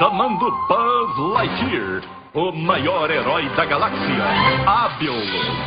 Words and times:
chamando 0.00 0.50
Buzz 0.66 1.18
Lightyear, 1.34 2.00
o 2.32 2.52
maior 2.52 3.10
herói 3.10 3.46
da 3.50 3.66
galáxia. 3.66 4.24
Hábil, 4.66 5.12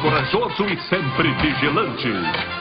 corajoso 0.01 0.65
e 0.65 0.77
sempre 0.89 1.31
vigilante. 1.33 2.11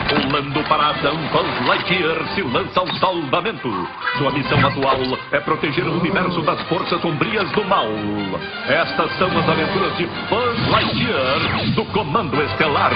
Pulando 0.06 0.68
para 0.68 0.82
a 0.82 0.90
ação, 0.90 1.16
Buzz 1.32 1.66
Lightyear 1.66 2.34
se 2.34 2.42
lança 2.42 2.78
ao 2.78 2.86
salvamento. 2.96 3.70
Sua 4.18 4.30
missão 4.32 4.58
atual 4.58 4.98
é 5.30 5.40
proteger 5.40 5.86
o 5.86 5.98
universo 5.98 6.42
das 6.42 6.60
forças 6.68 7.00
sombrias 7.00 7.50
do 7.52 7.64
mal. 7.64 7.88
Estas 8.68 9.10
são 9.16 9.28
as 9.28 9.48
aventuras 9.48 9.96
de 9.96 10.04
Buzz 10.28 10.68
Lightyear 10.68 11.74
do 11.74 11.86
Comando 11.86 12.38
Estelar. 12.42 12.92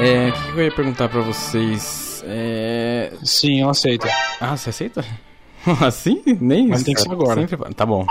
É, 0.00 0.30
o 0.30 0.32
que 0.32 0.58
eu 0.58 0.64
ia 0.64 0.72
perguntar 0.72 1.08
pra 1.08 1.20
vocês? 1.20 2.03
É... 2.26 3.12
Sim, 3.22 3.60
eu 3.60 3.68
aceito. 3.68 4.06
Ah, 4.40 4.56
você 4.56 4.70
aceita? 4.70 5.04
assim? 5.84 6.22
Nem 6.40 6.68
Mas 6.68 6.82
tem 6.82 6.94
que 6.94 7.00
ser 7.00 7.10
agora. 7.12 7.40
Sempre... 7.40 7.74
Tá 7.74 7.86
bom. 7.86 8.06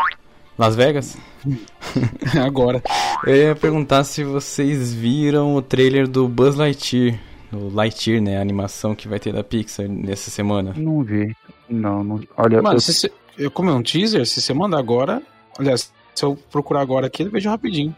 Las 0.57 0.75
Vegas? 0.75 1.17
agora. 2.43 2.81
Eu 3.25 3.35
ia 3.35 3.55
perguntar 3.55 4.03
se 4.03 4.23
vocês 4.23 4.93
viram 4.93 5.55
o 5.55 5.61
trailer 5.61 6.07
do 6.07 6.27
Buzz 6.27 6.55
Lightyear. 6.55 7.19
O 7.51 7.69
Lightyear, 7.69 8.21
né? 8.21 8.37
A 8.37 8.41
animação 8.41 8.95
que 8.95 9.07
vai 9.07 9.19
ter 9.19 9.33
da 9.33 9.43
Pixar 9.43 9.87
nessa 9.87 10.29
semana. 10.31 10.73
Não 10.75 11.03
vi. 11.03 11.35
Não, 11.69 12.03
não. 12.03 12.21
Olha, 12.37 12.61
Mano, 12.61 12.75
eu... 12.77 12.79
se 12.79 12.93
você- 12.93 13.11
eu 13.37 13.49
como 13.49 13.69
é 13.69 13.73
um 13.73 13.81
teaser, 13.81 14.25
se 14.25 14.41
você 14.41 14.53
manda 14.53 14.77
agora. 14.77 15.21
Aliás, 15.57 15.91
se 16.13 16.23
eu 16.25 16.35
procurar 16.51 16.81
agora 16.81 17.07
aqui, 17.07 17.23
eu 17.23 17.31
vejo 17.31 17.49
rapidinho. 17.49 17.95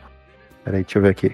Peraí, 0.64 0.82
deixa 0.82 0.98
eu 0.98 1.02
ver 1.02 1.10
aqui. 1.10 1.32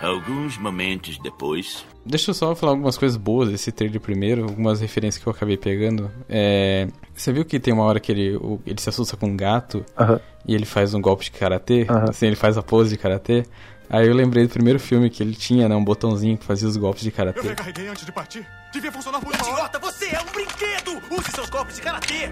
Alguns 0.00 0.58
momentos 0.58 1.18
depois. 1.18 1.84
Deixa 2.04 2.30
eu 2.30 2.34
só 2.34 2.54
falar 2.54 2.72
algumas 2.72 2.96
coisas 2.98 3.16
boas 3.16 3.50
desse 3.50 3.72
trailer 3.72 4.00
primeiro, 4.00 4.44
algumas 4.44 4.80
referências 4.80 5.22
que 5.22 5.28
eu 5.28 5.32
acabei 5.32 5.56
pegando. 5.56 6.10
É, 6.28 6.86
Você 7.14 7.32
viu 7.32 7.44
que 7.44 7.58
tem 7.58 7.72
uma 7.74 7.82
hora 7.84 7.98
que 7.98 8.12
ele, 8.12 8.38
ele 8.66 8.80
se 8.80 8.88
assusta 8.88 9.16
com 9.16 9.26
um 9.26 9.36
gato 9.36 9.84
Aham. 9.98 10.20
e 10.46 10.54
ele 10.54 10.66
faz 10.66 10.94
um 10.94 11.00
golpe 11.00 11.24
de 11.24 11.30
karatê? 11.32 11.86
Aham. 11.88 12.10
Assim, 12.10 12.26
ele 12.26 12.36
faz 12.36 12.56
a 12.58 12.62
pose 12.62 12.90
de 12.90 12.96
karatê. 12.98 13.44
Aí 13.88 14.06
eu 14.06 14.14
lembrei 14.14 14.44
do 14.46 14.50
primeiro 14.50 14.78
filme 14.80 15.08
que 15.08 15.22
ele 15.22 15.34
tinha, 15.34 15.68
né? 15.68 15.74
Um 15.76 15.84
botãozinho 15.84 16.36
que 16.36 16.44
fazia 16.44 16.68
os 16.68 16.76
golpes 16.76 17.02
de 17.02 17.10
karatê. 17.10 17.40
recarreguei 17.40 17.88
antes 17.88 18.04
de 18.04 18.12
partir. 18.12 18.46
Devia 18.72 18.90
funcionar 18.92 19.20
por. 19.20 19.32
Idiota, 19.34 19.78
você 19.78 20.06
é 20.06 20.20
um 20.20 20.32
brinquedo! 20.32 21.00
Use 21.10 21.30
seus 21.32 21.48
golpes 21.48 21.76
de 21.76 21.82
karatê! 21.82 22.28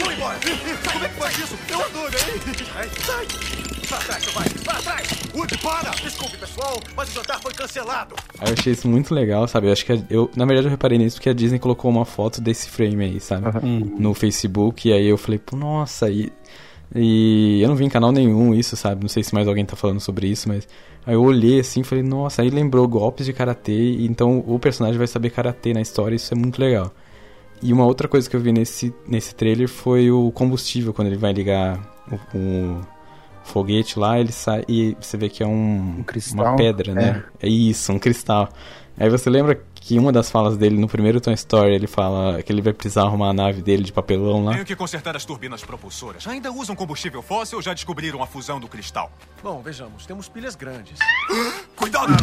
Vou 0.00 0.12
embora! 0.12 0.38
Como 0.92 1.04
é 1.04 1.08
que 1.08 1.14
faz 1.14 1.38
isso? 1.38 1.56
Eu 1.70 1.80
adorei! 1.84 2.20
Ai, 2.76 2.88
sai! 3.06 3.81
Pra 3.92 3.98
trás, 4.00 4.24
seu 4.24 4.32
vai! 4.32 4.48
Pra 4.64 4.74
trás! 4.80 5.08
Woody, 5.34 5.58
para! 5.58 5.90
Desculpe, 5.90 6.38
pessoal, 6.38 6.80
mas 6.96 7.10
o 7.10 7.12
jantar 7.12 7.38
foi 7.42 7.52
cancelado. 7.52 8.14
Aí 8.38 8.48
eu 8.48 8.54
achei 8.58 8.72
isso 8.72 8.88
muito 8.88 9.14
legal, 9.14 9.46
sabe? 9.46 9.66
Eu 9.66 9.72
acho 9.72 9.84
que 9.84 9.92
a- 9.92 10.02
eu, 10.08 10.30
na 10.34 10.46
verdade, 10.46 10.66
eu 10.66 10.70
reparei 10.70 10.96
nisso 10.96 11.16
porque 11.16 11.28
a 11.28 11.34
Disney 11.34 11.58
colocou 11.58 11.90
uma 11.90 12.06
foto 12.06 12.40
desse 12.40 12.70
frame 12.70 13.04
aí, 13.04 13.20
sabe? 13.20 13.48
Hum. 13.62 13.96
No 13.98 14.14
Facebook, 14.14 14.88
e 14.88 14.94
aí 14.94 15.06
eu 15.06 15.18
falei, 15.18 15.38
pô, 15.38 15.56
nossa, 15.56 16.08
e, 16.08 16.32
e 16.94 17.60
eu 17.60 17.68
não 17.68 17.76
vi 17.76 17.84
em 17.84 17.90
canal 17.90 18.12
nenhum 18.12 18.54
isso, 18.54 18.76
sabe? 18.78 19.02
Não 19.02 19.08
sei 19.10 19.22
se 19.22 19.34
mais 19.34 19.46
alguém 19.46 19.66
tá 19.66 19.76
falando 19.76 20.00
sobre 20.00 20.26
isso, 20.26 20.48
mas 20.48 20.66
aí 21.06 21.12
eu 21.14 21.22
olhei 21.22 21.60
assim 21.60 21.80
e 21.82 21.84
falei, 21.84 22.02
nossa, 22.02 22.40
aí 22.40 22.48
lembrou 22.48 22.88
golpes 22.88 23.26
de 23.26 23.34
karatê, 23.34 23.72
e 23.74 24.06
então 24.06 24.42
o 24.46 24.58
personagem 24.58 24.96
vai 24.96 25.06
saber 25.06 25.28
karatê 25.28 25.74
na 25.74 25.82
história, 25.82 26.16
isso 26.16 26.32
é 26.32 26.36
muito 26.36 26.58
legal. 26.58 26.90
E 27.62 27.74
uma 27.74 27.84
outra 27.84 28.08
coisa 28.08 28.28
que 28.28 28.34
eu 28.34 28.40
vi 28.40 28.52
nesse, 28.52 28.92
nesse 29.06 29.34
trailer 29.34 29.68
foi 29.68 30.10
o 30.10 30.32
combustível, 30.32 30.94
quando 30.94 31.08
ele 31.08 31.18
vai 31.18 31.32
ligar 31.34 31.78
o, 32.10 32.36
o 32.38 32.80
foguete 33.44 33.98
lá, 33.98 34.18
ele 34.18 34.32
sai 34.32 34.64
e 34.68 34.96
você 35.00 35.16
vê 35.16 35.28
que 35.28 35.42
é 35.42 35.46
um, 35.46 35.96
Um 35.98 36.02
cristal, 36.02 36.46
uma 36.46 36.56
pedra, 36.56 36.94
né? 36.94 37.24
É 37.40 37.48
isso, 37.48 37.92
um 37.92 37.98
cristal. 37.98 38.48
Aí 38.98 39.08
você 39.08 39.30
lembra 39.30 39.58
que 39.74 39.98
uma 39.98 40.12
das 40.12 40.30
falas 40.30 40.56
dele 40.56 40.78
no 40.78 40.86
primeiro 40.86 41.20
Toy 41.20 41.34
Story, 41.34 41.74
ele 41.74 41.86
fala 41.86 42.42
que 42.42 42.52
ele 42.52 42.62
vai 42.62 42.72
precisar 42.72 43.02
arrumar 43.02 43.30
a 43.30 43.32
nave 43.32 43.62
dele 43.62 43.82
de 43.82 43.92
papelão 43.92 44.44
lá. 44.44 44.52
Tenho 44.52 44.64
que 44.64 44.76
consertar 44.76 45.16
as 45.16 45.24
turbinas 45.24 45.64
propulsoras. 45.64 46.26
Ainda 46.28 46.52
usam 46.52 46.76
combustível 46.76 47.22
fóssil 47.22 47.58
ou 47.58 47.62
já 47.62 47.74
descobriram 47.74 48.22
a 48.22 48.26
fusão 48.26 48.60
do 48.60 48.68
cristal? 48.68 49.10
Bom, 49.42 49.60
vejamos. 49.60 50.06
Temos 50.06 50.28
pilhas 50.28 50.54
grandes. 50.54 50.98
Cuidado! 51.74 52.12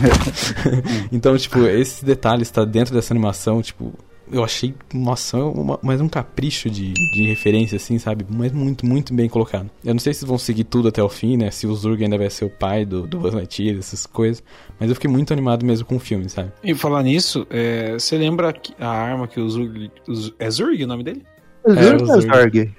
Então, 1.12 1.36
tipo, 1.38 1.60
esse 1.66 2.06
detalhe 2.06 2.44
está 2.44 2.64
dentro 2.64 2.94
dessa 2.94 3.14
animação, 3.14 3.62
tipo, 3.62 3.94
eu 4.32 4.44
achei, 4.44 4.74
nossa, 4.94 5.38
uma, 5.38 5.80
mais 5.82 6.00
um 6.02 6.08
capricho 6.08 6.70
de, 6.70 6.94
de 6.94 7.28
referência, 7.28 7.76
assim, 7.78 7.98
sabe? 7.98 8.26
Mas 8.30 8.52
muito, 8.52 8.86
muito 8.86 9.14
bem 9.14 9.28
colocado. 9.28 9.70
Eu 9.84 9.94
não 9.94 10.00
sei 10.00 10.14
se 10.14 10.26
vão 10.26 10.38
seguir 10.38 10.66
tudo 10.66 10.88
até 10.88 11.02
o 11.02 11.10
fim, 11.10 11.38
né? 11.38 11.52
Se 11.52 11.66
o 11.68 11.76
Zurg 11.76 12.04
ainda 12.04 12.18
vai 12.18 12.30
ser 12.30 12.46
o 12.46 12.50
pai 12.50 12.86
do, 12.86 13.08
do 13.08 13.20
Buzz 13.20 13.34
Lightyear, 13.34 13.78
essas 13.78 14.06
coisas. 14.06 14.44
Mas 14.80 14.90
eu 14.90 14.96
fiquei 14.96 15.10
muito 15.10 15.34
animado 15.34 15.66
mesmo 15.66 15.86
com 15.86 15.96
o 15.96 16.00
filme, 16.00 16.30
sabe? 16.30 16.52
E 16.64 16.74
falar 16.76 17.04
nisso, 17.04 17.46
é, 17.50 17.94
você 17.94 18.18
lembra 18.18 18.54
que 18.54 18.74
a 18.80 18.90
arma 18.90 19.28
que 19.28 19.40
o 19.40 19.50
Zurg. 19.50 19.92
o 20.08 20.14
é 20.38 20.50
Zurg 20.50 20.84
o 20.84 20.88
nome 20.88 21.04
dele? 21.04 21.24
Zurg 21.68 21.82
É, 21.82 21.96
o 21.96 22.00
ou 22.02 22.22
Zurg. 22.22 22.28
Zorg? 22.28 22.74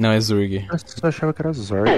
Não, 0.00 0.10
é 0.10 0.20
Zurg. 0.20 0.66
Eu 0.72 0.78
só 0.78 1.06
achava 1.06 1.32
que 1.32 1.42
era 1.42 1.52
Zorg. 1.52 1.88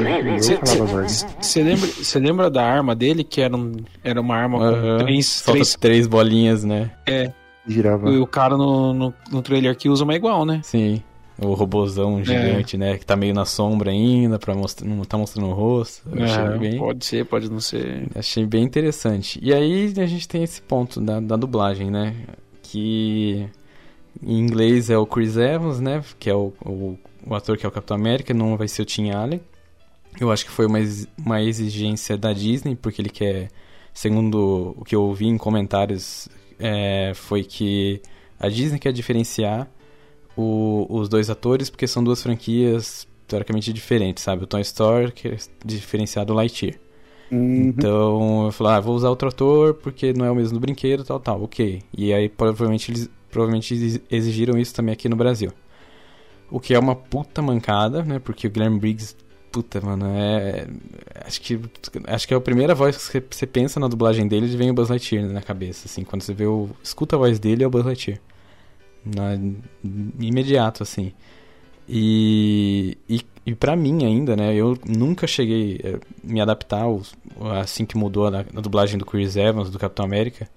Você 1.41 1.63
lembra, 1.63 1.87
você 1.87 2.19
lembra 2.19 2.51
da 2.51 2.65
arma 2.65 2.95
dele, 2.95 3.23
que 3.25 3.41
era, 3.41 3.57
um, 3.57 3.77
era 4.03 4.21
uma 4.21 4.37
arma 4.37 4.59
com 4.59 4.65
Aham. 4.65 4.99
três. 4.99 5.27
Solta 5.27 5.53
três 5.53 5.77
três 5.77 6.07
bolinhas, 6.07 6.65
né? 6.65 6.91
é, 7.07 7.33
Girava. 7.67 8.11
e 8.11 8.19
o 8.19 8.27
cara 8.27 8.57
no, 8.57 8.93
no, 8.93 9.15
no 9.31 9.43
trailer 9.43 9.71
aqui 9.71 9.89
usa 9.89 10.05
uma 10.05 10.15
igual, 10.15 10.45
né? 10.45 10.61
Sim. 10.63 11.03
O 11.37 11.55
robozão 11.55 12.23
gigante, 12.23 12.77
né? 12.77 12.97
Que 12.97 13.05
tá 13.05 13.17
meio 13.17 13.35
na 13.35 13.45
sombra 13.45 13.91
ainda, 13.91 14.39
pra 14.39 14.55
mostrar, 14.55 14.87
não 14.87 15.03
tá 15.03 15.19
mostrando 15.19 15.49
o 15.49 15.53
rosto. 15.53 16.09
Eu 16.15 16.25
achei 16.25 16.43
Aham, 16.43 16.59
bem... 16.59 16.79
Pode 16.79 17.05
ser, 17.05 17.25
pode 17.27 17.51
não 17.51 17.59
ser. 17.59 18.07
Achei 18.15 18.47
bem 18.47 18.63
interessante. 18.63 19.41
E 19.43 19.53
aí 19.53 19.93
a 19.97 20.07
gente 20.07 20.29
tem 20.29 20.45
esse 20.45 20.63
ponto 20.63 21.01
da, 21.01 21.19
da 21.19 21.35
dublagem, 21.35 21.91
né? 21.91 22.15
Que 22.63 23.49
em 24.23 24.39
inglês 24.39 24.91
é 24.91 24.97
o 24.97 25.07
Chris 25.07 25.37
Evans, 25.37 25.81
né? 25.81 26.05
Que 26.21 26.31
é 26.31 26.35
o, 26.35 26.53
o, 26.65 26.97
o 27.27 27.35
ator 27.35 27.57
que 27.57 27.67
é 27.67 27.69
o 27.69 27.73
Capitão 27.73 27.97
América, 27.97 28.33
não 28.33 28.57
vai 28.57 28.69
ser 28.69 28.83
o 28.83 28.85
Tim 28.85 29.11
Allen. 29.11 29.41
Eu 30.21 30.31
acho 30.31 30.45
que 30.45 30.53
foi 30.53 30.67
uma, 30.67 30.79
uma 31.19 31.43
exigência 31.43 32.17
da 32.17 32.33
Disney, 32.33 32.77
porque 32.77 33.03
ele 33.03 33.11
quer, 33.11 33.49
segundo 33.93 34.75
o 34.79 34.85
que 34.85 34.95
eu 34.95 35.03
ouvi 35.03 35.27
em 35.27 35.37
comentários, 35.37 36.29
é, 36.59 37.13
foi 37.15 37.45
que 37.45 38.01
a 38.39 38.49
Disney 38.49 38.79
quer 38.79 38.93
diferenciar 38.93 39.69
o- 40.37 40.87
os 40.89 41.09
dois 41.09 41.31
atores, 41.31 41.71
porque 41.71 41.87
são 41.87 42.03
duas 42.03 42.23
franquias 42.23 43.07
teoricamente 43.27 43.73
diferentes, 43.73 44.23
sabe? 44.23 44.45
O 44.45 44.47
Toy 44.47 44.61
Story 44.61 45.13
que 45.13 45.29
é 45.29 45.37
diferenciado 45.65 46.33
do 46.33 46.35
Lightyear. 46.37 46.77
Uhum. 47.31 47.69
Então 47.69 48.47
eu 48.47 48.53
falei, 48.53 48.75
ah, 48.75 48.81
vou 48.81 48.95
usar 48.95 49.09
outro 49.11 49.29
ator 49.29 49.75
porque 49.75 50.13
não 50.13 50.27
é 50.27 50.31
o 50.31 50.35
mesmo 50.35 50.55
do 50.55 50.61
brinquedo, 50.61 51.05
tal, 51.05 51.19
tal, 51.21 51.43
ok. 51.43 51.83
E 51.97 52.13
aí 52.13 52.29
provavelmente 52.29 52.91
eles 52.91 53.11
provavelmente 53.31 54.03
exigiram 54.11 54.59
isso 54.59 54.75
também 54.75 54.93
aqui 54.93 55.09
no 55.09 55.17
Brasil. 55.17 55.51
O 56.51 56.61
que 56.61 56.75
é 56.75 56.79
uma 56.79 56.95
puta 56.95 57.41
mancada, 57.43 58.03
né? 58.05 58.19
Porque 58.19 58.47
o 58.47 58.51
Glenn 58.51 58.79
Briggs, 58.79 59.17
puta, 59.55 59.81
mano, 59.81 60.07
é. 60.17 60.67
Acho 61.25 61.41
que. 61.41 61.61
Acho 62.09 62.27
que 62.27 62.35
é 62.35 62.37
a 62.37 62.41
primeira 62.41 62.75
voz 62.75 63.09
que 63.09 63.23
você- 63.31 63.47
pensa 63.47 63.79
na 63.79 63.87
dublagem 63.87 64.27
dele 64.27 64.49
vem 64.57 64.69
o 64.69 64.75
Buzz 64.75 64.89
Lightyear 64.89 65.29
na 65.29 65.41
cabeça, 65.41 65.87
assim. 65.87 66.03
Quando 66.03 66.23
você 66.23 66.35
vê 66.35 66.45
o. 66.45 66.71
Escuta 66.83 67.15
a 67.15 67.19
voz 67.21 67.39
dele 67.39 67.63
é 67.63 67.67
o 67.67 67.71
Buzz 67.71 67.85
Lightyear. 67.85 68.19
Na, 69.05 69.39
imediato, 70.19 70.83
assim. 70.83 71.13
E, 71.89 72.99
e, 73.09 73.21
e 73.47 73.55
para 73.55 73.77
mim 73.77 74.05
ainda, 74.05 74.35
né, 74.35 74.55
eu 74.55 74.77
nunca 74.89 75.27
cheguei 75.27 75.79
a 75.85 76.27
me 76.27 76.41
adaptar 76.41 76.85
assim 77.63 77.85
que 77.85 77.97
mudou 77.97 78.27
a, 78.27 78.41
a 78.41 78.61
dublagem 78.61 78.99
do 78.99 79.05
Chris 79.07 79.37
Evans, 79.37 79.71
do 79.71 79.79
Capitão 79.79 80.05
América, 80.05 80.49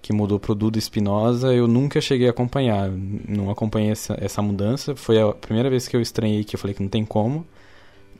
que 0.00 0.12
mudou 0.12 0.40
pro 0.40 0.54
Dudu 0.54 0.78
Espinosa, 0.78 1.52
eu 1.52 1.68
nunca 1.68 2.00
cheguei 2.00 2.26
a 2.26 2.30
acompanhar, 2.30 2.90
não 2.90 3.50
acompanhei 3.50 3.90
essa, 3.90 4.16
essa 4.18 4.40
mudança, 4.42 4.96
foi 4.96 5.20
a 5.20 5.32
primeira 5.32 5.68
vez 5.70 5.86
que 5.86 5.94
eu 5.94 6.00
estranhei 6.00 6.42
que 6.42 6.56
eu 6.56 6.60
falei 6.60 6.74
que 6.74 6.82
não 6.82 6.88
tem 6.88 7.04
como, 7.04 7.46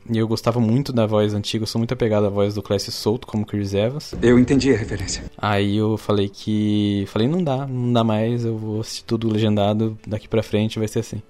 e 0.09 0.17
eu 0.17 0.27
gostava 0.27 0.59
muito 0.59 0.91
da 0.91 1.05
voz 1.05 1.33
antiga, 1.33 1.63
eu 1.63 1.67
sou 1.67 1.79
muito 1.79 1.93
apegado 1.93 2.25
à 2.25 2.29
voz 2.29 2.53
do 2.53 2.61
Clécio 2.61 2.91
Souto 2.91 3.25
como 3.25 3.45
Chris 3.45 3.73
Evans, 3.73 4.13
Eu 4.21 4.37
entendi 4.37 4.73
a 4.73 4.77
referência. 4.77 5.23
Aí 5.37 5.77
eu 5.77 5.97
falei 5.97 6.29
que. 6.29 7.05
Falei, 7.07 7.27
não 7.27 7.43
dá, 7.43 7.65
não 7.65 7.93
dá 7.93 8.03
mais, 8.03 8.43
eu 8.43 8.57
vou 8.57 8.81
assistir 8.81 9.05
tudo 9.05 9.31
legendado, 9.31 9.97
daqui 10.05 10.27
pra 10.27 10.43
frente 10.43 10.79
vai 10.79 10.87
ser 10.87 10.99
assim. 10.99 11.21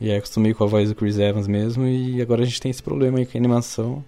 E 0.00 0.10
aí 0.10 0.16
acostumei 0.16 0.54
com 0.54 0.64
a 0.64 0.66
voz 0.66 0.88
do 0.88 0.94
Chris 0.94 1.18
Evans 1.18 1.46
mesmo, 1.46 1.86
e 1.86 2.20
agora 2.20 2.42
a 2.42 2.46
gente 2.46 2.60
tem 2.60 2.70
esse 2.70 2.82
problema 2.82 3.18
aí 3.18 3.26
com 3.26 3.36
a 3.36 3.40
animação. 3.40 4.04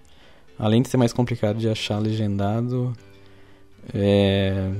Além 0.58 0.82
de 0.82 0.88
ser 0.88 0.96
mais 0.96 1.12
complicado 1.12 1.58
de 1.58 1.68
achar 1.68 1.98
legendado. 1.98 2.92
É. 3.92 4.70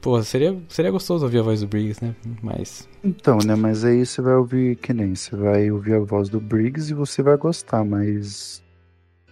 Pô, 0.00 0.20
seria, 0.22 0.56
seria 0.68 0.90
gostoso 0.90 1.24
ouvir 1.24 1.38
a 1.38 1.42
voz 1.42 1.60
do 1.60 1.66
Briggs, 1.66 2.04
né? 2.04 2.14
Mas. 2.42 2.88
Então, 3.04 3.38
né? 3.44 3.54
Mas 3.54 3.84
aí 3.84 4.04
você 4.04 4.20
vai 4.20 4.34
ouvir 4.34 4.76
que 4.76 4.92
nem 4.92 5.14
você 5.14 5.36
vai 5.36 5.70
ouvir 5.70 5.94
a 5.94 6.00
voz 6.00 6.28
do 6.28 6.40
Briggs 6.40 6.90
e 6.90 6.94
você 6.94 7.22
vai 7.22 7.36
gostar, 7.36 7.84
mas 7.84 8.61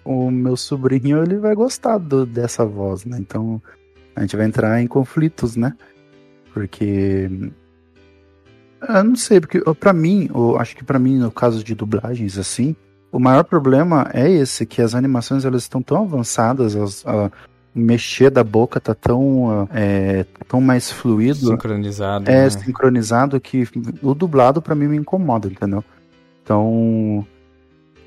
o 0.05 0.31
meu 0.31 0.57
sobrinho 0.57 1.23
ele 1.23 1.37
vai 1.39 1.55
gostar 1.55 1.99
do- 1.99 2.27
dessa 2.27 2.65
voz, 2.65 3.05
né? 3.05 3.17
Então 3.19 3.61
a 4.17 4.21
gente 4.23 4.37
vai 4.37 4.47
entrar 4.47 4.81
em 4.83 4.87
conflitos, 4.87 5.57
né? 5.57 5.75
Porque 6.53 7.31
eu 8.89 9.05
não 9.05 9.15
sei, 9.17 9.41
porque 9.41 9.63
ó, 9.67 9.75
pra 9.75 9.93
mim, 9.93 10.29
eu 10.35 10.59
acho 10.59 10.75
que 10.77 10.85
pra 10.85 10.99
mim 10.99 11.19
no 11.19 11.31
caso 11.31 11.63
de 11.63 11.75
dublagens 11.75 12.39
assim, 12.39 12.75
o 13.13 13.19
maior 13.19 13.45
problema 13.45 14.09
é 14.13 14.29
esse 14.31 14.65
que 14.65 14.81
as 14.81 14.95
animações 14.95 15.45
elas 15.45 15.63
estão 15.63 15.83
tão 15.83 16.03
avançadas, 16.03 16.75
as- 16.77 17.07
a- 17.07 17.31
mexer 17.73 18.31
da 18.31 18.43
boca 18.43 18.81
tá 18.81 18.97
tão, 18.97 19.69
é, 19.73 20.27
tão 20.49 20.61
mais 20.61 20.91
fluido. 20.91 21.37
Sincronizado. 21.51 22.29
É, 22.29 22.43
né? 22.45 22.51
sincronizado 22.51 23.41
que 23.41 23.63
o 24.03 24.13
dublado 24.13 24.61
pra 24.61 24.75
mim 24.75 24.89
me 24.89 24.97
incomoda, 24.97 25.47
entendeu? 25.47 25.85
Então, 26.43 27.25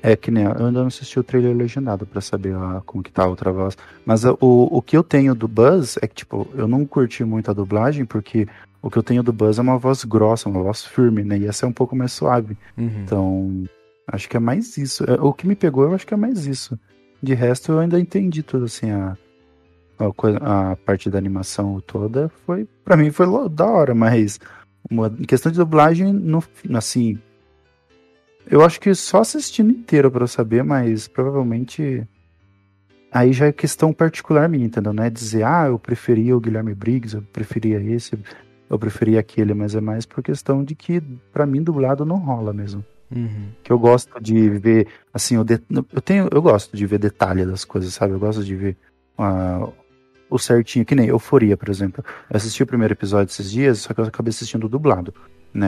é 0.04 0.14
que 0.14 0.30
nem 0.30 0.44
eu 0.44 0.66
ainda 0.66 0.80
não 0.80 0.88
assisti 0.88 1.18
o 1.18 1.24
trailer 1.24 1.56
legendado 1.56 2.04
pra 2.04 2.20
saber 2.20 2.54
ah, 2.54 2.82
como 2.84 3.02
que 3.02 3.10
tá 3.10 3.24
a 3.24 3.26
outra 3.26 3.50
voz. 3.50 3.74
Mas 4.04 4.26
ah, 4.26 4.36
o, 4.38 4.76
o 4.76 4.82
que 4.82 4.94
eu 4.94 5.02
tenho 5.02 5.34
do 5.34 5.48
Buzz 5.48 5.96
é 6.02 6.06
que, 6.06 6.16
tipo, 6.16 6.46
eu 6.54 6.68
não 6.68 6.84
curti 6.84 7.24
muito 7.24 7.50
a 7.50 7.54
dublagem 7.54 8.04
porque 8.04 8.46
o 8.82 8.90
que 8.90 8.98
eu 8.98 9.02
tenho 9.02 9.22
do 9.22 9.32
Buzz 9.32 9.58
é 9.58 9.62
uma 9.62 9.78
voz 9.78 10.04
grossa, 10.04 10.46
uma 10.46 10.62
voz 10.62 10.84
firme, 10.84 11.24
né? 11.24 11.38
E 11.38 11.46
essa 11.46 11.64
é 11.64 11.68
um 11.68 11.72
pouco 11.72 11.96
mais 11.96 12.12
suave. 12.12 12.54
Uhum. 12.76 13.02
Então, 13.02 13.64
acho 14.06 14.28
que 14.28 14.36
é 14.36 14.40
mais 14.40 14.76
isso. 14.76 15.04
É, 15.04 15.14
O 15.14 15.32
que 15.32 15.46
me 15.46 15.56
pegou, 15.56 15.84
eu 15.84 15.94
acho 15.94 16.06
que 16.06 16.12
é 16.12 16.18
mais 16.18 16.46
isso. 16.46 16.78
De 17.22 17.32
resto, 17.32 17.72
eu 17.72 17.78
ainda 17.78 17.98
entendi 17.98 18.42
tudo, 18.42 18.66
assim, 18.66 18.90
a, 18.90 19.16
a, 19.98 20.72
a 20.72 20.76
parte 20.76 21.08
da 21.08 21.16
animação 21.16 21.82
toda 21.86 22.30
foi, 22.44 22.68
pra 22.84 22.94
mim, 22.94 23.10
foi 23.10 23.26
da 23.48 23.64
hora, 23.64 23.94
mas 23.94 24.38
uma 24.90 25.06
em 25.06 25.24
questão 25.24 25.50
de 25.50 25.56
dublagem, 25.56 26.12
no, 26.12 26.44
assim, 26.74 27.18
eu 28.50 28.62
acho 28.64 28.80
que 28.80 28.94
só 28.94 29.20
assistindo 29.20 29.70
inteiro 29.70 30.10
pra 30.10 30.24
eu 30.24 30.28
saber, 30.28 30.62
mas 30.62 31.08
provavelmente 31.08 32.06
aí 33.12 33.32
já 33.32 33.46
é 33.46 33.52
questão 33.52 33.92
particular 33.92 34.48
minha, 34.48 34.66
entendeu? 34.66 34.92
Não 34.92 35.04
é 35.04 35.10
dizer, 35.10 35.44
ah, 35.44 35.66
eu 35.68 35.78
preferia 35.78 36.36
o 36.36 36.40
Guilherme 36.40 36.74
Briggs, 36.74 37.14
eu 37.14 37.22
preferia 37.22 37.80
esse, 37.80 38.18
eu 38.68 38.78
preferia 38.78 39.20
aquele, 39.20 39.54
mas 39.54 39.74
é 39.74 39.80
mais 39.80 40.04
por 40.06 40.22
questão 40.22 40.64
de 40.64 40.74
que, 40.74 41.00
pra 41.32 41.46
mim, 41.46 41.62
dublado 41.62 42.04
não 42.04 42.16
rola 42.18 42.52
mesmo 42.52 42.84
Uhum. 43.14 43.50
que 43.62 43.70
eu 43.70 43.78
gosto 43.78 44.20
de 44.20 44.48
ver 44.48 44.88
assim 45.12 45.36
o 45.36 45.44
de- 45.44 45.60
eu 45.92 46.00
tenho 46.00 46.26
eu 46.32 46.40
gosto 46.42 46.74
de 46.74 46.84
ver 46.86 46.98
detalhe 46.98 47.44
das 47.44 47.62
coisas 47.64 47.92
sabe 47.94 48.14
eu 48.14 48.18
gosto 48.18 48.42
de 48.42 48.56
ver 48.56 48.76
ah, 49.18 49.68
o 50.28 50.38
certinho 50.38 50.86
que 50.86 50.94
nem 50.94 51.06
euforia 51.08 51.54
por 51.56 51.68
exemplo 51.68 52.02
eu 52.30 52.36
assisti 52.36 52.62
o 52.62 52.66
primeiro 52.66 52.94
episódio 52.94 53.30
esses 53.30 53.50
dias 53.52 53.80
só 53.80 53.92
que 53.94 54.00
eu 54.00 54.06
acabei 54.06 54.30
assistindo 54.30 54.68
dublado 54.70 55.14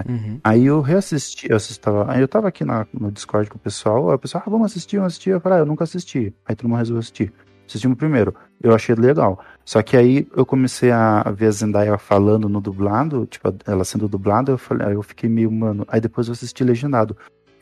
Uhum. 0.08 0.40
aí 0.42 0.66
eu 0.66 0.80
reassisti 0.80 1.48
eu 1.50 1.56
assisti, 1.56 1.80
tava, 1.80 2.10
aí 2.10 2.20
eu 2.20 2.28
tava 2.28 2.48
aqui 2.48 2.64
na- 2.64 2.86
no 2.92 3.10
Discord 3.10 3.48
com 3.48 3.56
o 3.56 3.60
pessoal 3.60 4.10
aí 4.10 4.16
o 4.16 4.18
pessoal 4.18 4.42
ah, 4.46 4.50
vamos 4.50 4.70
assistir 4.72 4.96
vamos 4.96 5.12
assistir 5.12 5.30
eu 5.30 5.40
falei 5.40 5.58
ah, 5.58 5.62
eu 5.62 5.66
nunca 5.66 5.84
assisti 5.84 6.34
aí 6.44 6.56
todo 6.56 6.68
mundo 6.68 6.78
resolveu 6.78 7.00
assistir 7.00 7.32
assistimos 7.66 7.96
primeiro 7.96 8.34
eu 8.62 8.74
achei 8.74 8.94
legal 8.94 9.38
só 9.64 9.82
que 9.82 9.96
aí 9.96 10.26
eu 10.36 10.44
comecei 10.44 10.90
a 10.90 11.22
ver 11.30 11.46
a 11.46 11.50
Zendaya 11.50 11.98
falando 11.98 12.48
no 12.48 12.60
dublado 12.60 13.26
tipo 13.26 13.54
ela 13.66 13.84
sendo 13.84 14.08
dublada 14.08 14.52
eu 14.52 14.58
falei 14.58 14.88
aí 14.88 14.94
eu 14.94 15.02
fiquei 15.02 15.28
meio 15.28 15.50
mano 15.50 15.84
aí 15.88 16.00
depois 16.00 16.26
eu 16.26 16.32
assisti 16.32 16.64
legendado 16.64 17.16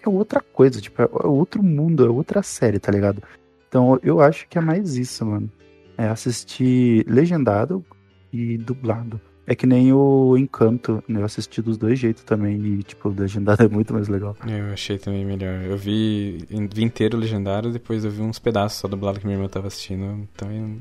é 0.06 0.09
outra 0.09 0.41
coisa, 0.41 0.81
tipo, 0.81 1.00
é 1.00 1.09
outro 1.25 1.62
mundo, 1.62 2.05
é 2.05 2.09
outra 2.11 2.43
série, 2.43 2.79
tá 2.79 2.93
ligado? 2.93 3.23
Então 3.69 3.99
eu 4.03 4.21
acho 4.21 4.47
que 4.49 4.59
é 4.59 4.61
mais 4.61 4.97
isso, 4.97 5.25
mano. 5.25 5.50
É 5.97 6.06
assistir 6.09 7.05
legendado 7.09 7.85
e 8.32 8.59
dublado. 8.59 9.21
É 9.46 9.55
que 9.55 9.67
nem 9.67 9.93
o 9.93 10.37
Encanto, 10.38 11.05
né? 11.06 11.20
Eu 11.20 11.25
assisti 11.26 11.61
dos 11.61 11.76
dois 11.76 11.99
jeitos 11.99 12.23
também 12.25 12.56
e, 12.64 12.82
tipo, 12.82 13.11
o 13.11 13.14
legendado 13.14 13.62
é 13.64 13.69
muito 13.69 13.93
mais 13.93 14.08
legal. 14.08 14.35
Eu 14.46 14.73
achei 14.73 14.99
também 14.99 15.25
melhor. 15.25 15.62
Eu 15.62 15.76
vi, 15.76 16.44
vi 16.49 16.82
inteiro 16.82 17.19
legendário, 17.19 17.70
depois 17.70 18.05
eu 18.05 18.11
vi 18.11 18.23
uns 18.23 18.38
pedaços 18.38 18.79
só 18.79 18.88
dublado 18.88 19.20
que 19.20 19.26
minha 19.26 19.37
irmã 19.37 19.49
tava 19.49 19.67
assistindo. 19.67 20.26
Também. 20.37 20.81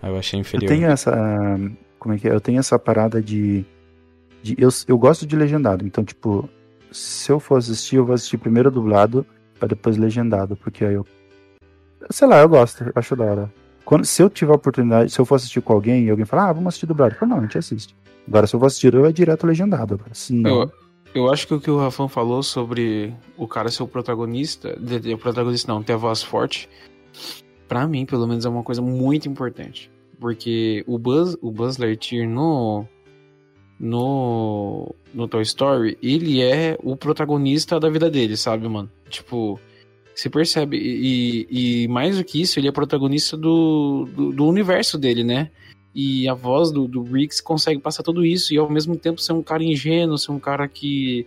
Aí 0.00 0.10
eu 0.10 0.16
achei 0.16 0.38
Eu 0.38 0.42
inferior. 0.42 0.68
tenho 0.68 0.86
essa. 0.86 1.12
Como 1.98 2.14
é 2.14 2.18
que 2.18 2.28
é? 2.28 2.32
Eu 2.32 2.40
tenho 2.40 2.60
essa 2.60 2.78
parada 2.78 3.20
de. 3.20 3.64
de 4.42 4.54
eu, 4.56 4.68
eu 4.86 4.96
gosto 4.96 5.26
de 5.26 5.34
legendado, 5.34 5.84
então, 5.84 6.04
tipo, 6.04 6.48
se 6.92 7.30
eu 7.30 7.40
for 7.40 7.56
assistir, 7.58 7.96
eu 7.96 8.06
vou 8.06 8.14
assistir 8.14 8.38
primeiro 8.38 8.70
dublado, 8.70 9.26
pra 9.58 9.66
depois 9.68 9.96
legendado, 9.96 10.56
porque 10.56 10.84
aí 10.84 10.94
eu. 10.94 11.04
Sei 12.08 12.26
lá, 12.26 12.40
eu 12.40 12.48
gosto, 12.48 12.84
eu 12.84 12.92
acho 12.94 13.16
da 13.16 13.24
hora. 13.24 13.52
Quando, 13.90 14.04
se 14.04 14.22
eu 14.22 14.30
tiver 14.30 14.52
a 14.52 14.54
oportunidade, 14.54 15.10
se 15.10 15.18
eu 15.20 15.24
for 15.24 15.34
assistir 15.34 15.60
com 15.60 15.72
alguém 15.72 16.04
e 16.04 16.10
alguém 16.10 16.24
falar, 16.24 16.48
ah, 16.48 16.52
vamos 16.52 16.68
assistir 16.68 16.86
dublado, 16.86 17.12
eu 17.14 17.18
falo, 17.18 17.32
não, 17.32 17.38
a 17.38 17.42
gente 17.42 17.58
assiste. 17.58 17.92
Agora, 18.28 18.46
se 18.46 18.54
eu 18.54 18.60
for 18.60 18.66
assistir, 18.66 18.94
eu 18.94 19.04
é 19.04 19.10
direto 19.10 19.44
legendado. 19.44 20.00
Não, 20.30 20.60
Eu, 20.62 20.72
eu 21.12 21.28
acho 21.32 21.44
que 21.48 21.54
o 21.54 21.60
que 21.60 21.68
o 21.72 21.76
Rafão 21.76 22.08
falou 22.08 22.40
sobre 22.40 23.12
o 23.36 23.48
cara 23.48 23.68
ser 23.68 23.82
o 23.82 23.88
protagonista, 23.88 24.78
de, 24.80 25.00
de- 25.00 25.14
o 25.14 25.18
protagonista 25.18 25.72
não, 25.72 25.82
ter 25.82 25.94
a 25.94 25.96
voz 25.96 26.22
forte, 26.22 26.68
pra 27.66 27.84
mim, 27.88 28.06
pelo 28.06 28.28
menos, 28.28 28.46
é 28.46 28.48
uma 28.48 28.62
coisa 28.62 28.80
muito 28.80 29.28
importante. 29.28 29.90
Porque 30.20 30.84
o 30.86 30.96
Buzz, 30.96 31.36
o 31.42 31.50
Buzz 31.50 31.76
Lightyear 31.76 32.28
no, 32.28 32.86
no, 33.78 34.94
no 35.12 35.26
Toy 35.26 35.42
Story, 35.42 35.98
ele 36.02 36.40
é 36.40 36.78
o 36.82 36.94
protagonista 36.96 37.80
da 37.80 37.88
vida 37.88 38.10
dele, 38.10 38.36
sabe, 38.36 38.68
mano? 38.68 38.90
Tipo, 39.08 39.58
você 40.20 40.28
percebe, 40.28 40.76
e, 40.76 41.84
e 41.84 41.88
mais 41.88 42.18
do 42.18 42.24
que 42.24 42.40
isso, 42.40 42.58
ele 42.58 42.68
é 42.68 42.72
protagonista 42.72 43.36
do, 43.36 44.06
do, 44.14 44.32
do 44.32 44.46
universo 44.46 44.98
dele, 44.98 45.24
né? 45.24 45.50
E 45.94 46.28
a 46.28 46.34
voz 46.34 46.70
do, 46.70 46.86
do 46.86 47.04
consegue 47.42 47.80
passar 47.80 48.02
tudo 48.02 48.24
isso 48.24 48.52
e 48.52 48.58
ao 48.58 48.70
mesmo 48.70 48.96
tempo 48.96 49.20
ser 49.20 49.32
um 49.32 49.42
cara 49.42 49.64
ingênuo, 49.64 50.18
ser 50.18 50.30
um 50.32 50.38
cara 50.38 50.68
que 50.68 51.26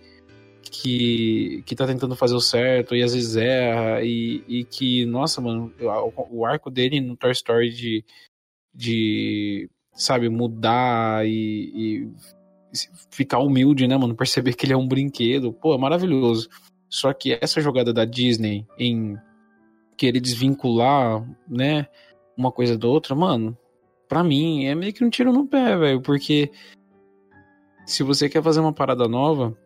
que, 0.72 1.62
que 1.66 1.76
tá 1.76 1.86
tentando 1.86 2.16
fazer 2.16 2.34
o 2.34 2.40
certo 2.40 2.96
e 2.96 3.04
às 3.04 3.14
vezes 3.14 3.36
erra 3.36 4.02
e, 4.04 4.44
e 4.48 4.64
que, 4.64 5.06
nossa, 5.06 5.40
mano, 5.40 5.72
o, 5.80 6.40
o 6.40 6.46
arco 6.46 6.72
dele 6.72 7.00
no 7.00 7.16
Toy 7.16 7.32
Story 7.32 7.70
de, 7.70 8.04
de 8.74 9.70
sabe, 9.94 10.30
mudar 10.30 11.28
e, 11.28 11.72
e 11.76 12.12
ficar 13.12 13.40
humilde, 13.40 13.88
né, 13.88 13.98
mano, 13.98 14.16
perceber 14.16 14.54
que 14.54 14.66
ele 14.66 14.74
é 14.74 14.78
um 14.78 14.88
brinquedo, 14.88 15.54
pô, 15.54 15.76
é 15.76 15.78
maravilhoso. 15.78 16.50
Só 16.94 17.12
que 17.12 17.40
essa 17.42 17.60
jogada 17.60 17.92
da 17.92 18.06
Disney 18.06 18.68
em 18.78 19.18
querer 19.98 20.20
desvincular, 20.20 21.28
né, 21.50 21.88
uma 22.38 22.52
coisa 22.52 22.78
da 22.78 22.88
outra, 22.88 23.16
mano, 23.16 23.58
pra 24.08 24.24
mim 24.24 24.66
é 24.66 24.76
meio 24.76 24.94
que 24.94 25.04
um 25.04 25.10
tiro 25.10 25.34
no 25.34 25.48
pé, 25.48 25.76
velho, 25.76 26.02
porque 26.04 26.52
se 27.84 28.04
você 28.04 28.30
quer 28.30 28.44
fazer 28.44 28.60
uma 28.60 28.72
parada 28.72 29.08
nova, 29.08 29.58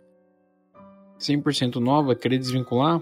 100% 1.20 1.82
nova, 1.82 2.16
querer 2.16 2.38
desvincular, 2.38 3.02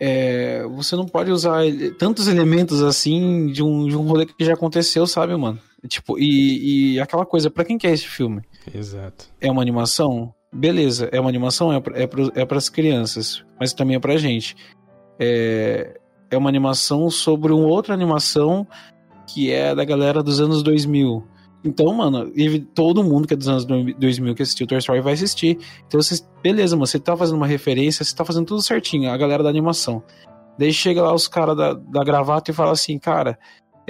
é, 0.00 0.66
você 0.68 0.96
não 0.96 1.04
pode 1.04 1.30
usar 1.30 1.60
tantos 1.98 2.28
elementos 2.28 2.82
assim 2.82 3.48
de 3.48 3.62
um, 3.62 3.86
de 3.88 3.94
um 3.94 4.08
rolê 4.08 4.24
que 4.24 4.42
já 4.42 4.54
aconteceu, 4.54 5.06
sabe, 5.06 5.36
mano? 5.36 5.60
Tipo, 5.86 6.18
e, 6.18 6.94
e 6.94 7.00
aquela 7.00 7.26
coisa, 7.26 7.50
pra 7.50 7.62
quem 7.62 7.76
que 7.76 7.86
é 7.86 7.92
esse 7.92 8.08
filme? 8.08 8.40
Exato. 8.74 9.28
É 9.38 9.50
uma 9.50 9.60
animação? 9.60 10.34
Beleza, 10.52 11.08
é 11.12 11.20
uma 11.20 11.28
animação, 11.28 11.72
é, 11.72 11.76
é, 11.76 12.40
é 12.42 12.44
pras 12.44 12.68
crianças, 12.68 13.44
mas 13.58 13.72
também 13.72 13.96
é 13.96 14.00
pra 14.00 14.16
gente. 14.16 14.56
É, 15.18 16.00
é 16.30 16.36
uma 16.36 16.48
animação 16.48 17.08
sobre 17.08 17.52
uma 17.52 17.66
outra 17.66 17.94
animação 17.94 18.66
que 19.26 19.52
é 19.52 19.74
da 19.74 19.84
galera 19.84 20.22
dos 20.22 20.40
anos 20.40 20.62
2000. 20.62 21.24
Então, 21.62 21.92
mano, 21.92 22.32
todo 22.74 23.04
mundo 23.04 23.28
que 23.28 23.34
é 23.34 23.36
dos 23.36 23.48
anos 23.48 23.64
2000 23.64 24.34
que 24.34 24.42
assistiu 24.42 24.66
Toy 24.66 24.78
Story 24.78 25.00
vai 25.00 25.12
assistir. 25.12 25.58
Então, 25.86 26.00
você, 26.00 26.20
beleza, 26.42 26.74
mano, 26.74 26.86
você 26.86 26.98
tá 26.98 27.16
fazendo 27.16 27.36
uma 27.36 27.46
referência, 27.46 28.04
você 28.04 28.14
tá 28.14 28.24
fazendo 28.24 28.46
tudo 28.46 28.62
certinho, 28.62 29.10
a 29.10 29.16
galera 29.16 29.42
da 29.42 29.50
animação. 29.50 30.02
Daí 30.58 30.72
chega 30.72 31.02
lá 31.02 31.14
os 31.14 31.28
caras 31.28 31.56
da, 31.56 31.74
da 31.74 32.02
gravata 32.02 32.50
e 32.50 32.54
fala 32.54 32.72
assim, 32.72 32.98
cara, 32.98 33.38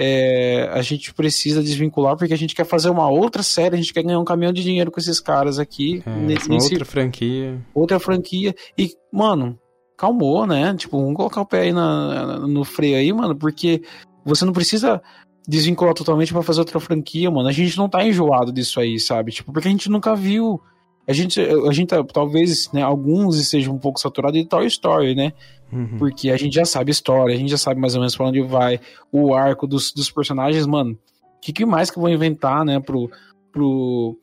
é, 0.03 0.67
a 0.73 0.81
gente 0.81 1.13
precisa 1.13 1.61
desvincular 1.61 2.17
porque 2.17 2.33
a 2.33 2.37
gente 2.37 2.55
quer 2.55 2.65
fazer 2.65 2.89
uma 2.89 3.07
outra 3.07 3.43
série, 3.43 3.75
a 3.75 3.77
gente 3.77 3.93
quer 3.93 4.01
ganhar 4.01 4.19
um 4.19 4.25
caminhão 4.25 4.51
de 4.51 4.63
dinheiro 4.63 4.89
com 4.89 4.99
esses 4.99 5.19
caras 5.19 5.59
aqui, 5.59 6.01
É, 6.03 6.09
nesse, 6.09 6.51
outra 6.51 6.85
franquia. 6.85 7.61
outra 7.71 7.99
franquia. 7.99 8.55
E, 8.75 8.89
mano, 9.13 9.59
calmou, 9.95 10.47
né? 10.47 10.73
Tipo, 10.75 10.99
vamos 10.99 11.15
colocar 11.15 11.41
o 11.41 11.45
pé 11.45 11.61
aí 11.61 11.71
na, 11.71 12.39
no 12.47 12.63
freio 12.63 12.97
aí, 12.97 13.13
mano, 13.13 13.35
porque 13.35 13.83
você 14.25 14.43
não 14.43 14.53
precisa 14.53 14.99
desvincular 15.47 15.93
totalmente 15.93 16.33
pra 16.33 16.41
fazer 16.41 16.61
outra 16.61 16.79
franquia, 16.79 17.29
mano. 17.29 17.47
A 17.47 17.51
gente 17.51 17.77
não 17.77 17.87
tá 17.87 18.03
enjoado 18.03 18.51
disso 18.51 18.79
aí, 18.79 18.99
sabe? 18.99 19.31
Tipo, 19.31 19.53
porque 19.53 19.67
a 19.67 19.71
gente 19.71 19.87
nunca 19.89 20.15
viu. 20.15 20.59
A 21.07 21.13
gente, 21.13 21.39
a 21.39 21.71
gente 21.71 21.89
talvez, 22.13 22.71
né, 22.71 22.81
alguns 22.81 23.37
estejam 23.37 23.73
um 23.75 23.79
pouco 23.79 23.99
saturados 23.99 24.39
de 24.39 24.47
Toy 24.47 24.65
Story, 24.65 25.13
né? 25.13 25.33
Uhum. 25.71 25.97
Porque 25.97 26.29
a 26.29 26.37
gente 26.37 26.53
já 26.53 26.65
sabe 26.65 26.89
a 26.89 26.93
história, 26.93 27.33
a 27.33 27.37
gente 27.37 27.49
já 27.49 27.57
sabe 27.57 27.79
mais 27.79 27.95
ou 27.95 28.01
menos 28.01 28.15
pra 28.15 28.27
onde 28.27 28.41
vai, 28.41 28.79
o 29.11 29.33
arco 29.33 29.65
dos, 29.65 29.91
dos 29.93 30.11
personagens, 30.11 30.65
mano. 30.65 30.97
O 31.37 31.39
que, 31.41 31.53
que 31.53 31.65
mais 31.65 31.89
que 31.89 31.97
eu 31.97 32.01
vou 32.01 32.09
inventar, 32.09 32.65
né, 32.65 32.79
pro. 32.79 33.09
pro. 33.51 34.19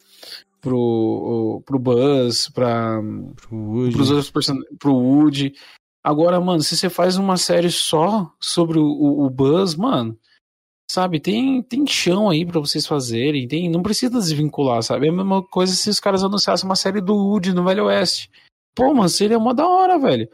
pro, 0.60 1.62
pro 1.64 1.78
Buzz, 1.78 2.48
pra, 2.50 3.00
Pro 3.36 3.56
Woody. 3.56 3.92
pros 3.92 4.10
outros 4.10 4.30
personagens, 4.30 4.68
pro 4.78 4.94
Woody. 4.94 5.54
Agora, 6.04 6.40
mano, 6.40 6.62
se 6.62 6.76
você 6.76 6.88
faz 6.88 7.16
uma 7.16 7.36
série 7.36 7.70
só 7.70 8.32
sobre 8.40 8.78
o, 8.78 8.84
o, 8.84 9.26
o 9.26 9.30
Buzz, 9.30 9.74
mano, 9.74 10.16
sabe, 10.90 11.20
tem, 11.20 11.62
tem 11.62 11.86
chão 11.86 12.30
aí 12.30 12.46
pra 12.46 12.60
vocês 12.60 12.86
fazerem, 12.86 13.46
tem, 13.46 13.68
não 13.68 13.82
precisa 13.82 14.18
desvincular, 14.18 14.82
sabe? 14.82 15.06
É 15.06 15.10
a 15.10 15.12
mesma 15.12 15.42
coisa 15.42 15.74
se 15.74 15.90
os 15.90 16.00
caras 16.00 16.24
anunciassem 16.24 16.68
uma 16.68 16.76
série 16.76 17.00
do 17.00 17.14
Woody 17.14 17.52
no 17.52 17.64
Velho 17.64 17.86
Oeste. 17.86 18.30
Pô, 18.74 18.94
mano, 18.94 19.08
seria 19.08 19.36
uma 19.36 19.52
da 19.52 19.66
hora, 19.66 19.98
velho. 19.98 20.28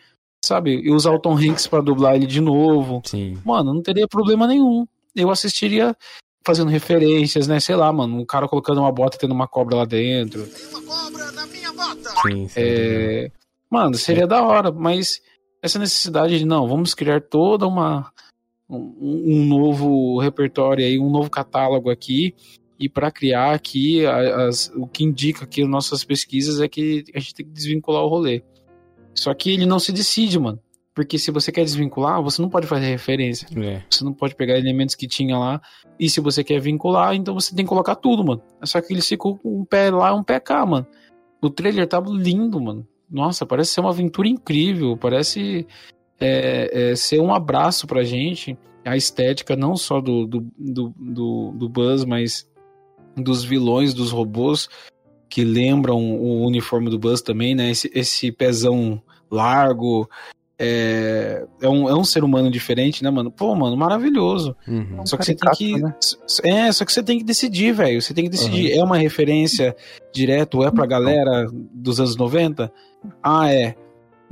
Sabe? 0.44 0.80
E 0.82 0.90
usar 0.90 1.12
o 1.12 1.18
Tom 1.18 1.36
Hanks 1.36 1.66
pra 1.66 1.80
dublar 1.80 2.14
ele 2.14 2.26
de 2.26 2.40
novo. 2.40 3.02
Sim. 3.04 3.38
Mano, 3.44 3.74
não 3.74 3.82
teria 3.82 4.06
problema 4.06 4.46
nenhum. 4.46 4.86
Eu 5.14 5.30
assistiria 5.30 5.96
fazendo 6.44 6.70
referências, 6.70 7.46
né? 7.46 7.58
Sei 7.60 7.74
lá, 7.74 7.92
mano, 7.92 8.20
um 8.20 8.26
cara 8.26 8.46
colocando 8.46 8.80
uma 8.80 8.92
bota 8.92 9.16
e 9.16 9.20
tendo 9.20 9.32
uma 9.32 9.48
cobra 9.48 9.76
lá 9.76 9.84
dentro. 9.84 10.46
Tem 10.46 10.66
uma 10.66 10.82
cobra 10.82 11.32
na 11.32 11.46
minha 11.46 11.72
bota! 11.72 12.10
Sim, 12.22 12.48
sim. 12.48 12.54
É, 12.56 13.30
Mano, 13.74 13.96
seria 13.96 14.24
da 14.24 14.40
hora, 14.40 14.70
mas 14.70 15.20
essa 15.60 15.80
necessidade 15.80 16.38
de 16.38 16.44
não, 16.44 16.68
vamos 16.68 16.94
criar 16.94 17.20
toda 17.20 17.66
uma 17.66 18.12
um, 18.70 18.94
um 19.00 19.44
novo 19.46 20.20
repertório 20.20 20.86
aí, 20.86 20.96
um 20.96 21.10
novo 21.10 21.28
catálogo 21.28 21.90
aqui. 21.90 22.36
E 22.78 22.88
para 22.88 23.10
criar 23.10 23.52
aqui, 23.52 24.06
as, 24.06 24.70
o 24.76 24.86
que 24.86 25.02
indica 25.02 25.44
aqui 25.44 25.64
nossas 25.64 26.04
pesquisas 26.04 26.60
é 26.60 26.68
que 26.68 27.04
a 27.12 27.18
gente 27.18 27.34
tem 27.34 27.46
que 27.46 27.52
desvincular 27.52 28.04
o 28.04 28.08
rolê. 28.08 28.44
Só 29.14 29.32
que 29.34 29.50
ele 29.52 29.66
não 29.66 29.78
se 29.78 29.92
decide, 29.92 30.38
mano. 30.38 30.58
Porque 30.94 31.18
se 31.18 31.32
você 31.32 31.50
quer 31.50 31.64
desvincular, 31.64 32.22
você 32.22 32.40
não 32.40 32.48
pode 32.48 32.68
fazer 32.68 32.86
referência. 32.86 33.48
É. 33.56 33.82
Você 33.90 34.04
não 34.04 34.12
pode 34.12 34.36
pegar 34.36 34.56
elementos 34.56 34.94
que 34.94 35.08
tinha 35.08 35.36
lá. 35.36 35.60
E 35.98 36.08
se 36.08 36.20
você 36.20 36.44
quer 36.44 36.60
vincular, 36.60 37.14
então 37.14 37.34
você 37.34 37.54
tem 37.54 37.64
que 37.64 37.68
colocar 37.68 37.96
tudo, 37.96 38.24
mano. 38.24 38.40
Só 38.62 38.80
que 38.80 38.92
ele 38.92 39.02
ficou 39.02 39.36
com 39.36 39.60
um 39.60 39.64
pé 39.64 39.90
lá 39.90 40.10
e 40.10 40.14
um 40.14 40.22
pé 40.22 40.38
cá, 40.38 40.64
mano. 40.64 40.86
O 41.42 41.50
trailer 41.50 41.88
tava 41.88 42.10
lindo, 42.10 42.60
mano. 42.60 42.86
Nossa, 43.10 43.44
parece 43.44 43.72
ser 43.72 43.80
uma 43.80 43.90
aventura 43.90 44.28
incrível. 44.28 44.96
Parece 44.96 45.66
é, 46.20 46.90
é, 46.90 46.96
ser 46.96 47.20
um 47.20 47.34
abraço 47.34 47.88
pra 47.88 48.04
gente. 48.04 48.56
A 48.84 48.96
estética 48.96 49.56
não 49.56 49.76
só 49.76 50.00
do, 50.00 50.26
do, 50.26 50.46
do, 50.56 50.94
do, 50.96 51.52
do 51.56 51.68
Buzz, 51.68 52.04
mas 52.04 52.48
dos 53.16 53.42
vilões, 53.42 53.94
dos 53.94 54.12
robôs 54.12 54.68
que 55.34 55.42
lembram 55.42 55.98
o 55.98 56.46
uniforme 56.46 56.88
do 56.88 56.96
Buzz 56.96 57.20
também, 57.20 57.56
né? 57.56 57.68
Esse, 57.68 57.90
esse 57.92 58.30
pezão 58.30 59.02
largo, 59.28 60.08
é, 60.56 61.44
é, 61.60 61.68
um, 61.68 61.88
é 61.88 61.94
um 61.96 62.04
ser 62.04 62.22
humano 62.22 62.48
diferente, 62.48 63.02
né, 63.02 63.10
mano? 63.10 63.32
Pô, 63.32 63.52
mano, 63.52 63.76
maravilhoso. 63.76 64.54
Uhum. 64.64 65.04
Só 65.04 65.16
que 65.16 65.24
você 65.24 65.34
tem 65.34 65.50
que. 65.50 65.82
né? 65.82 65.92
É, 66.44 66.70
só 66.70 66.84
que 66.84 66.92
você 66.92 67.02
tem 67.02 67.18
que 67.18 67.24
decidir, 67.24 67.72
velho. 67.72 68.00
Você 68.00 68.14
tem 68.14 68.22
que 68.22 68.30
decidir. 68.30 68.78
É 68.78 68.84
uma 68.84 68.96
referência 68.96 69.74
direto, 70.12 70.62
é 70.62 70.70
pra 70.70 70.86
galera 70.86 71.48
dos 71.52 71.98
anos 71.98 72.14
90? 72.14 72.72
Ah, 73.20 73.52
é. 73.52 73.74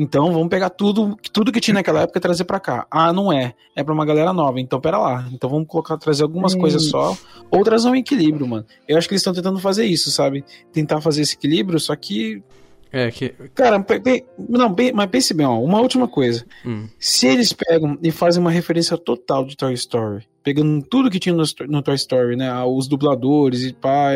Então 0.02 0.32
vamos 0.32 0.48
pegar 0.48 0.70
tudo, 0.70 1.16
tudo 1.32 1.52
que 1.52 1.60
tinha 1.60 1.74
naquela 1.74 2.00
época 2.02 2.18
e 2.18 2.22
trazer 2.22 2.44
pra 2.44 2.58
cá. 2.58 2.86
Ah, 2.90 3.12
não 3.12 3.32
é. 3.32 3.54
É 3.76 3.84
pra 3.84 3.94
uma 3.94 4.04
galera 4.04 4.32
nova. 4.32 4.60
Então 4.60 4.80
pera 4.80 4.98
lá. 4.98 5.28
Então 5.32 5.48
vamos 5.48 5.68
colocar, 5.68 5.96
trazer 5.96 6.22
algumas 6.24 6.54
Hum. 6.54 6.58
coisas 6.58 6.88
só. 6.88 7.16
Ou 7.50 7.62
trazer 7.62 7.88
um 7.88 7.94
equilíbrio, 7.94 8.46
mano. 8.48 8.64
Eu 8.88 8.98
acho 8.98 9.06
que 9.06 9.14
eles 9.14 9.20
estão 9.20 9.32
tentando 9.32 9.58
fazer 9.58 9.84
isso, 9.84 10.10
sabe? 10.10 10.44
Tentar 10.72 11.00
fazer 11.00 11.22
esse 11.22 11.34
equilíbrio, 11.34 11.78
só 11.78 11.94
que. 11.94 12.42
É 12.90 13.10
que. 13.10 13.30
Cara, 13.54 13.80
pe- 13.82 14.00
pe- 14.00 14.24
não, 14.36 14.74
mas 14.92 15.10
pense 15.10 15.32
bem, 15.32 15.46
ó. 15.46 15.58
Uma 15.60 15.80
última 15.80 16.06
coisa. 16.08 16.44
hum, 16.66 16.88
Se 16.98 17.26
eles 17.26 17.52
pegam 17.52 17.96
e 18.02 18.10
fazem 18.10 18.40
uma 18.40 18.50
referência 18.50 18.98
total 18.98 19.44
de 19.46 19.56
Toy 19.56 19.72
Story, 19.74 20.26
pegando 20.42 20.84
tudo 20.84 21.10
que 21.10 21.18
tinha 21.18 21.34
no, 21.34 21.44
no 21.68 21.80
Toy 21.82 21.94
Story, 21.94 22.36
né? 22.36 22.52
Os 22.64 22.88
dubladores 22.88 23.62
e 23.62 23.72
pá, 23.72 24.10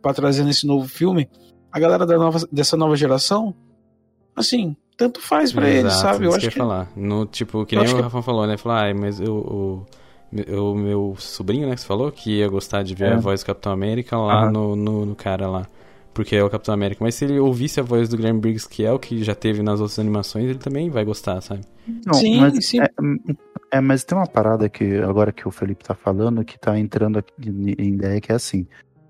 pra 0.00 0.14
trazer 0.14 0.44
nesse 0.44 0.66
novo 0.66 0.88
filme, 0.88 1.28
a 1.70 1.78
galera 1.80 2.06
nova, 2.06 2.38
dessa 2.50 2.76
nova 2.76 2.96
geração, 2.96 3.54
assim, 4.34 4.74
tanto 5.02 5.20
faz 5.20 5.52
pra 5.52 5.68
eles, 5.68 5.92
exato, 5.92 6.00
sabe? 6.00 6.24
Eu 6.26 6.30
acho 6.34 6.40
que 6.48 6.52
que. 6.54 6.58
eu 6.58 6.62
ia 6.64 6.68
falar. 6.68 6.88
No, 6.96 7.26
tipo, 7.26 7.64
que 7.66 7.76
eu 7.76 7.82
nem 7.82 7.92
o 7.92 7.96
que- 7.96 8.02
Rafa 8.02 8.22
falou, 8.22 8.46
né? 8.46 8.56
Falar, 8.56 8.82
ai, 8.84 8.94
mas 8.94 9.20
eu, 9.20 9.34
o, 9.34 9.86
o 10.56 10.74
meu 10.74 11.14
sobrinho, 11.18 11.68
né, 11.68 11.74
que 11.74 11.80
você 11.80 11.86
falou, 11.86 12.10
que 12.12 12.38
ia 12.38 12.48
gostar 12.48 12.82
de 12.82 12.94
ver 12.94 13.10
É. 13.10 13.12
a 13.14 13.16
voz 13.18 13.42
do 13.42 13.46
Capitão 13.46 13.72
América 13.72 14.16
lá 14.16 14.50
no, 14.50 14.74
no, 14.76 15.04
no 15.06 15.14
cara 15.14 15.48
lá. 15.48 15.66
Porque 16.14 16.36
é 16.36 16.44
o 16.44 16.50
Capitão 16.50 16.74
América. 16.74 17.02
Mas 17.02 17.14
se 17.14 17.24
ele 17.24 17.38
ouvisse 17.38 17.80
a 17.80 17.82
voz 17.82 18.06
do 18.08 18.16
Guilherme 18.18 18.38
Briggs, 18.38 18.68
que 18.68 18.84
é 18.84 18.92
o 18.92 18.98
que 18.98 19.24
já 19.24 19.34
teve 19.34 19.62
nas 19.62 19.80
outras 19.80 19.98
animações, 19.98 20.44
ele 20.44 20.58
também 20.58 20.90
vai 20.90 21.04
gostar, 21.06 21.40
sabe? 21.40 21.62
Não, 22.04 22.12
Sim, 22.12 22.38
mas, 22.38 22.66
sim. 22.66 22.80
É, 22.80 22.90
é, 23.78 23.80
mas 23.80 24.04
tem 24.04 24.16
uma 24.18 24.26
parada 24.26 24.68
que 24.68 24.98
agora 24.98 25.32
que 25.32 25.48
o 25.48 25.50
Felipe 25.50 25.82
tá 25.82 25.94
falando 25.94 26.44
que 26.44 26.58
tá 26.58 26.78
entrando 26.78 27.18
aqui 27.18 27.32
em 27.48 27.74
em 27.78 27.94
ideia 27.94 28.20
que 28.20 28.30
é 28.30 28.34
assim. 28.34 28.66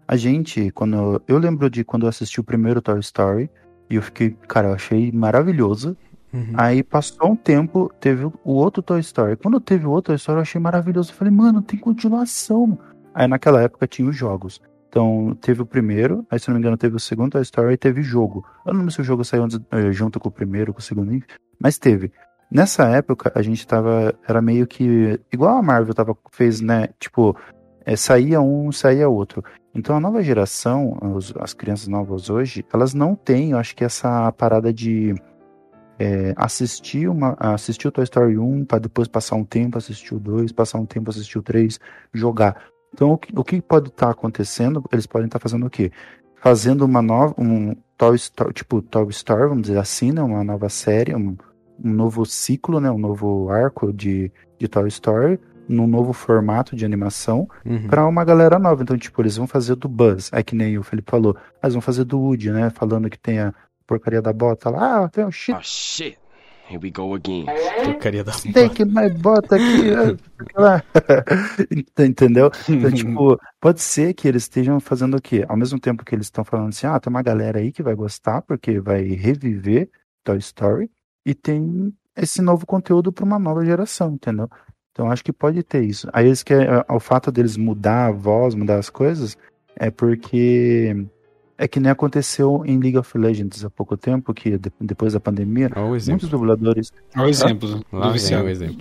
A 0.07 0.15
gente, 0.17 0.71
quando. 0.71 1.21
Eu 1.27 1.39
lembro 1.39 1.69
de 1.69 1.83
quando 1.85 2.05
eu 2.05 2.09
assisti 2.09 2.39
o 2.41 2.45
primeiro 2.45 2.81
Toy 2.81 3.01
Story 3.01 3.51
e 3.93 3.97
eu 3.97 4.03
fiquei, 4.03 4.31
cara, 4.49 4.69
eu 4.69 4.73
achei 4.73 5.13
maravilhoso. 5.13 5.95
Uhum. 6.33 6.55
Aí 6.55 6.83
passou 6.83 7.33
um 7.33 7.37
tempo, 7.37 7.93
teve 8.01 8.25
o 8.25 8.33
outro 8.45 8.83
Toy 8.83 9.01
Story. 9.01 9.37
Quando 9.37 9.61
teve 9.61 9.87
o 9.87 9.91
outro 9.91 10.13
Toy 10.13 10.17
Story, 10.17 10.39
eu 10.39 10.43
achei 10.43 10.59
maravilhoso. 10.59 11.13
Eu 11.13 11.15
falei, 11.15 11.31
mano, 11.31 11.61
tem 11.61 11.79
continuação. 11.79 12.79
Aí 13.15 13.29
naquela 13.29 13.61
época 13.61 13.87
tinha 13.87 14.09
os 14.09 14.17
jogos. 14.17 14.63
Então 14.89 15.37
teve 15.43 15.61
o 15.61 15.67
primeiro, 15.67 16.27
aí 16.31 16.39
se 16.39 16.49
não 16.49 16.55
me 16.55 16.61
engano 16.61 16.77
teve 16.79 16.97
o 16.97 17.01
segundo 17.01 17.33
Toy 17.33 17.43
Story 17.43 17.75
e 17.75 17.77
teve 17.77 18.03
jogo. 18.03 18.47
Eu 18.65 18.73
não 18.73 18.81
lembro 18.81 18.95
se 18.95 19.03
o 19.03 19.05
jogo 19.05 19.25
saiu 19.25 19.47
eh, 19.71 19.93
junto 19.93 20.19
com 20.19 20.31
o 20.31 20.33
primeiro, 20.33 20.73
com 20.73 20.81
o 20.81 20.83
segundo, 20.83 21.23
mas 21.61 21.77
teve. 21.77 22.11
Nessa 22.51 22.89
época 22.89 23.31
a 23.35 23.43
gente 23.43 23.67
tava, 23.67 24.15
era 24.27 24.41
meio 24.41 24.67
que 24.67 25.21
igual 25.31 25.59
a 25.59 25.63
Marvel 25.63 25.95
tava, 25.95 26.17
fez, 26.31 26.63
né? 26.63 26.89
Tipo, 26.99 27.37
eh, 27.85 27.97
saía 27.97 28.41
um, 28.41 28.73
saía 28.73 29.07
outro. 29.09 29.45
Então 29.75 29.97
a 29.97 30.00
nova 30.00 30.23
geração, 30.23 30.99
os- 31.14 31.33
as 31.38 31.55
crianças 31.55 31.88
novas 31.88 32.29
hoje, 32.29 32.64
elas 32.73 32.93
não 32.93 33.14
têm, 33.14 33.52
eu 33.52 33.59
acho 33.59 33.75
que 33.75 33.85
essa 33.85 34.31
parada 34.33 34.73
de 34.73 35.14
é, 35.99 36.35
assistir, 36.37 37.09
uma, 37.09 37.37
assistir 37.38 37.87
o 37.87 37.93
Toy 37.93 38.02
Story 38.05 38.37
1 38.37 38.64
para 38.64 38.79
depois 38.81 39.07
passar 39.07 39.37
um 39.37 39.45
tempo, 39.45 39.79
assistir 39.79 40.14
o 40.14 40.19
2, 40.19 40.50
passar 40.50 40.79
um 40.79 40.87
tempo, 40.87 41.11
assistir 41.11 41.38
o 41.38 41.43
3, 41.43 41.79
jogar. 42.12 42.61
Então 42.93 43.12
o 43.12 43.19
que, 43.19 43.33
o 43.38 43.45
que 43.45 43.61
pode 43.62 43.88
estar 43.88 44.11
acontecendo? 44.11 44.83
Eles 44.93 45.07
podem 45.07 45.26
estar 45.26 45.38
fazendo 45.38 45.67
o 45.67 45.71
quê? 45.71 45.93
Fazendo 46.37 46.83
uma 46.85 47.00
nova, 47.00 47.35
um 47.38 47.76
Toy 47.97 48.17
Story, 48.17 48.52
tipo 48.52 48.83
Toy 48.83 49.09
Story, 49.11 49.49
vamos 49.49 49.62
dizer 49.62 49.79
assim, 49.79 50.11
né? 50.12 50.21
Uma 50.23 50.43
nova 50.43 50.69
série, 50.69 51.14
um, 51.14 51.37
um 51.83 51.93
novo 51.93 52.26
ciclo, 52.26 52.81
né? 52.81 52.91
Um 52.91 52.99
novo 52.99 53.49
arco 53.50 53.93
de, 53.93 54.33
de 54.59 54.67
Toy 54.67 54.88
Story, 54.88 55.38
num 55.69 55.87
novo 55.87 56.12
formato 56.12 56.75
de 56.76 56.85
animação, 56.85 57.49
Uhum. 57.64 57.87
pra 57.88 58.07
uma 58.07 58.25
galera 58.25 58.59
nova. 58.59 58.83
Então, 58.83 58.97
tipo, 58.99 59.23
eles 59.23 59.37
vão 59.37 59.47
fazer 59.47 59.76
do 59.76 59.88
Buzz, 59.88 60.31
é 60.33 60.42
que 60.42 60.54
nem 60.54 60.76
o 60.78 60.83
Felipe 60.83 61.11
falou, 61.11 61.37
mas 61.62 61.73
vão 61.73 61.81
fazer 61.83 62.04
do 62.04 62.19
Woody, 62.19 62.50
né? 62.50 62.71
Falando 62.71 63.09
que 63.09 63.19
tem 63.19 63.38
a 63.40 63.54
porcaria 63.87 64.21
da 64.23 64.33
bota 64.33 64.71
lá, 64.71 65.04
ah, 65.04 65.09
tem 65.09 65.25
um 65.25 65.31
shit 65.31 65.57
Oh 65.57 65.62
shit. 65.62 66.19
Here 66.71 66.81
we 66.83 66.90
go 66.90 67.12
again. 67.14 67.45
Porcaria 67.85 68.25
da 68.25 68.33
steak 68.33 68.85
my 68.85 69.11
bota 69.11 69.57
aqui, 69.57 69.90
ah, 69.95 70.61
lá. 70.61 70.83
entendeu? 71.99 72.50
Então, 72.69 72.90
tipo, 72.92 73.38
pode 73.61 73.81
ser 73.81 74.14
que 74.14 74.26
eles 74.28 74.45
estejam 74.45 74.81
fazendo 74.81 75.16
o 75.16 75.21
quê? 75.21 75.45
Ao 75.49 75.57
mesmo 75.57 75.78
tempo 75.78 76.04
que 76.04 76.14
eles 76.14 76.26
estão 76.26 76.45
falando 76.45 76.69
assim, 76.69 76.87
ah, 76.87 76.99
tem 76.99 77.11
uma 77.11 77.23
galera 77.23 77.59
aí 77.59 77.73
que 77.73 77.83
vai 77.83 77.95
gostar, 77.95 78.42
porque 78.42 78.81
vai 78.81 79.02
reviver 79.02 79.90
Toy 80.25 80.38
Story, 80.38 80.90
e 81.26 81.35
tem 81.35 81.92
esse 82.16 82.40
novo 82.40 82.64
conteúdo 82.66 83.12
para 83.12 83.25
uma 83.25 83.38
nova 83.38 83.64
geração, 83.64 84.12
entendeu? 84.12 84.49
Então 84.93 85.11
acho 85.11 85.25
que 85.25 85.33
pode 85.33 85.63
ter 85.63 85.83
isso. 85.85 86.09
Aí 86.13 86.27
eles 86.27 86.43
querem, 86.43 86.69
o 86.89 87.01
fato 87.01 87.33
deles 87.33 87.57
mudar 87.57 88.07
a 88.07 88.11
voz, 88.13 88.55
mudar 88.55 88.77
as 88.79 88.91
coisas, 88.91 89.37
é 89.75 89.91
porque 89.91 91.07
é 91.57 91.67
que 91.67 91.81
nem 91.81 91.91
aconteceu 91.91 92.63
em 92.67 92.79
League 92.79 92.99
of 92.99 93.17
Legends 93.17 93.65
há 93.65 93.71
pouco 93.71 93.97
tempo, 93.97 94.35
que 94.35 94.59
de- 94.59 94.73
depois 94.81 95.13
da 95.15 95.21
pandemia, 95.21 95.71
muitos 96.13 96.29
dubladores. 96.29 96.93
Olha 97.17 97.27
o 97.27 97.29
exemplo 97.31 97.69
Lá 97.93 98.07
vem 98.09 98.21
o 98.45 98.49
exemplo. 98.49 98.77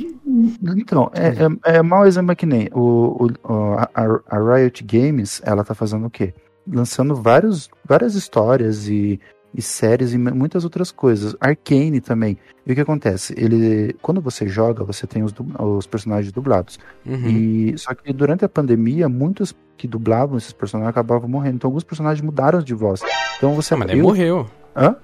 Então, 0.77 1.11
é, 1.13 1.71
é, 1.73 1.77
é 1.77 1.81
mau 1.81 2.05
exemplo 2.05 2.31
é 2.31 2.35
que 2.35 2.45
nem 2.45 2.67
o- 2.73 3.27
o- 3.27 3.75
a, 3.77 3.89
a 4.27 4.55
Riot 4.55 4.83
Games, 4.83 5.41
ela 5.45 5.63
tá 5.63 5.73
fazendo 5.73 6.07
o 6.07 6.09
quê? 6.09 6.33
Lançando 6.67 7.15
vários, 7.15 7.69
várias 7.85 8.15
histórias 8.15 8.87
e, 8.87 9.19
e 9.53 9.61
séries 9.61 10.13
e 10.13 10.17
muitas 10.17 10.63
outras 10.63 10.91
coisas. 10.91 11.35
Arcane 11.39 11.99
também. 11.99 12.37
E 12.65 12.71
o 12.71 12.75
que 12.75 12.81
acontece? 12.81 13.33
Ele, 13.37 13.93
quando 14.01 14.21
você 14.21 14.47
joga, 14.47 14.83
você 14.83 15.05
tem 15.05 15.23
os, 15.23 15.33
os 15.59 15.85
personagens 15.87 16.31
dublados. 16.31 16.79
Uhum. 17.05 17.27
E 17.27 17.77
só 17.77 17.93
que 17.93 18.13
durante 18.13 18.45
a 18.45 18.49
pandemia, 18.49 19.09
muitos 19.09 19.53
que 19.77 19.87
dublavam 19.87 20.37
esses 20.37 20.53
personagens 20.53 20.89
acabavam 20.91 21.27
morrendo. 21.27 21.55
Então 21.55 21.67
alguns 21.67 21.83
personagens 21.83 22.23
mudaram 22.23 22.61
de 22.61 22.73
voz. 22.73 23.01
Então 23.37 23.53
você 23.55 23.73
Ah, 23.73 23.77
mas 23.77 23.87
daí 23.87 23.97
eu- 23.97 24.03
morreu. 24.03 24.47
Hã? 24.75 24.95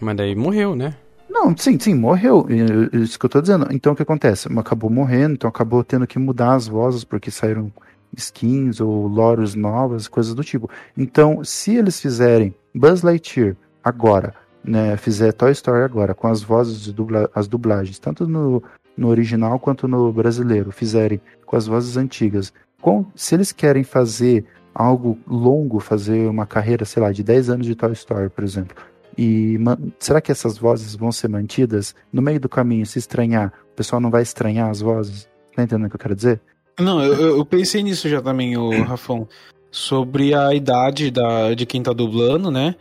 Mas 0.00 0.16
daí 0.16 0.34
morreu, 0.34 0.74
né? 0.74 0.94
Não, 1.28 1.56
sim, 1.56 1.78
sim, 1.78 1.94
morreu. 1.94 2.46
Isso 2.92 3.18
que 3.18 3.26
eu 3.26 3.30
tô 3.30 3.40
dizendo. 3.40 3.66
Então 3.70 3.92
o 3.92 3.96
que 3.96 4.02
acontece? 4.02 4.48
Acabou 4.56 4.88
morrendo, 4.88 5.34
então 5.34 5.48
acabou 5.50 5.82
tendo 5.82 6.06
que 6.06 6.18
mudar 6.18 6.54
as 6.54 6.68
vozes 6.68 7.02
porque 7.04 7.30
saíram 7.30 7.72
skins 8.16 8.80
ou 8.80 9.08
loros 9.08 9.54
novas, 9.56 10.06
coisas 10.06 10.32
do 10.34 10.44
tipo. 10.44 10.70
Então, 10.96 11.42
se 11.42 11.74
eles 11.74 12.00
fizerem 12.00 12.54
Buzz 12.72 13.02
Lightyear 13.02 13.56
agora, 13.84 14.34
né, 14.64 14.96
fizer 14.96 15.32
Toy 15.32 15.52
Story 15.52 15.82
agora 15.82 16.14
com 16.14 16.26
as 16.26 16.42
vozes 16.42 16.80
de 16.80 16.92
dubla, 16.92 17.28
as 17.34 17.46
dublagens, 17.46 17.98
tanto 17.98 18.26
no, 18.26 18.62
no 18.96 19.08
original 19.08 19.58
quanto 19.58 19.86
no 19.86 20.12
brasileiro, 20.12 20.72
fizerem 20.72 21.20
com 21.44 21.56
as 21.56 21.66
vozes 21.66 21.96
antigas, 21.96 22.52
com, 22.80 23.04
se 23.14 23.34
eles 23.34 23.52
querem 23.52 23.84
fazer 23.84 24.44
algo 24.74 25.18
longo, 25.26 25.78
fazer 25.80 26.28
uma 26.28 26.46
carreira, 26.46 26.84
sei 26.84 27.02
lá, 27.02 27.12
de 27.12 27.22
10 27.22 27.50
anos 27.50 27.66
de 27.66 27.74
Toy 27.74 27.92
Story, 27.92 28.28
por 28.30 28.42
exemplo, 28.42 28.74
e 29.16 29.56
será 30.00 30.20
que 30.20 30.32
essas 30.32 30.58
vozes 30.58 30.96
vão 30.96 31.12
ser 31.12 31.28
mantidas? 31.28 31.94
No 32.12 32.20
meio 32.20 32.40
do 32.40 32.48
caminho, 32.48 32.84
se 32.84 32.98
estranhar, 32.98 33.52
o 33.72 33.76
pessoal 33.76 34.00
não 34.00 34.10
vai 34.10 34.22
estranhar 34.22 34.68
as 34.70 34.80
vozes? 34.80 35.28
Tá 35.54 35.62
entendendo 35.62 35.86
o 35.86 35.90
que 35.90 35.94
eu 35.94 36.00
quero 36.00 36.16
dizer? 36.16 36.40
Não, 36.80 37.00
eu, 37.00 37.14
eu- 37.14 37.36
eu 37.36 37.46
pensei 37.46 37.80
nisso 37.84 38.08
já 38.08 38.20
também, 38.20 38.56
o 38.56 38.82
Rafão. 38.82 39.28
Sobre 39.76 40.32
a 40.34 40.54
idade 40.54 41.10
da, 41.10 41.52
de 41.52 41.66
quem 41.66 41.82
tá 41.82 41.92
dublando, 41.92 42.48
né? 42.48 42.76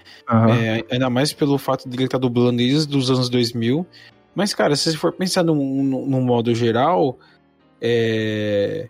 É, 0.52 0.86
ainda 0.92 1.10
mais 1.10 1.34
pelo 1.34 1.58
fato 1.58 1.90
de 1.90 1.96
ele 1.96 2.04
estar 2.06 2.20
dublando 2.20 2.58
desde 2.58 2.96
os 2.96 3.10
anos 3.10 3.30
2000. 3.30 3.84
Mas, 4.36 4.54
cara, 4.54 4.76
se 4.76 4.92
você 4.92 4.98
for 4.98 5.12
pensar 5.12 5.42
num, 5.44 5.56
num- 5.84 6.06
num 6.06 6.22
modo 6.22 6.54
geral, 6.54 7.18
é, 7.82 8.90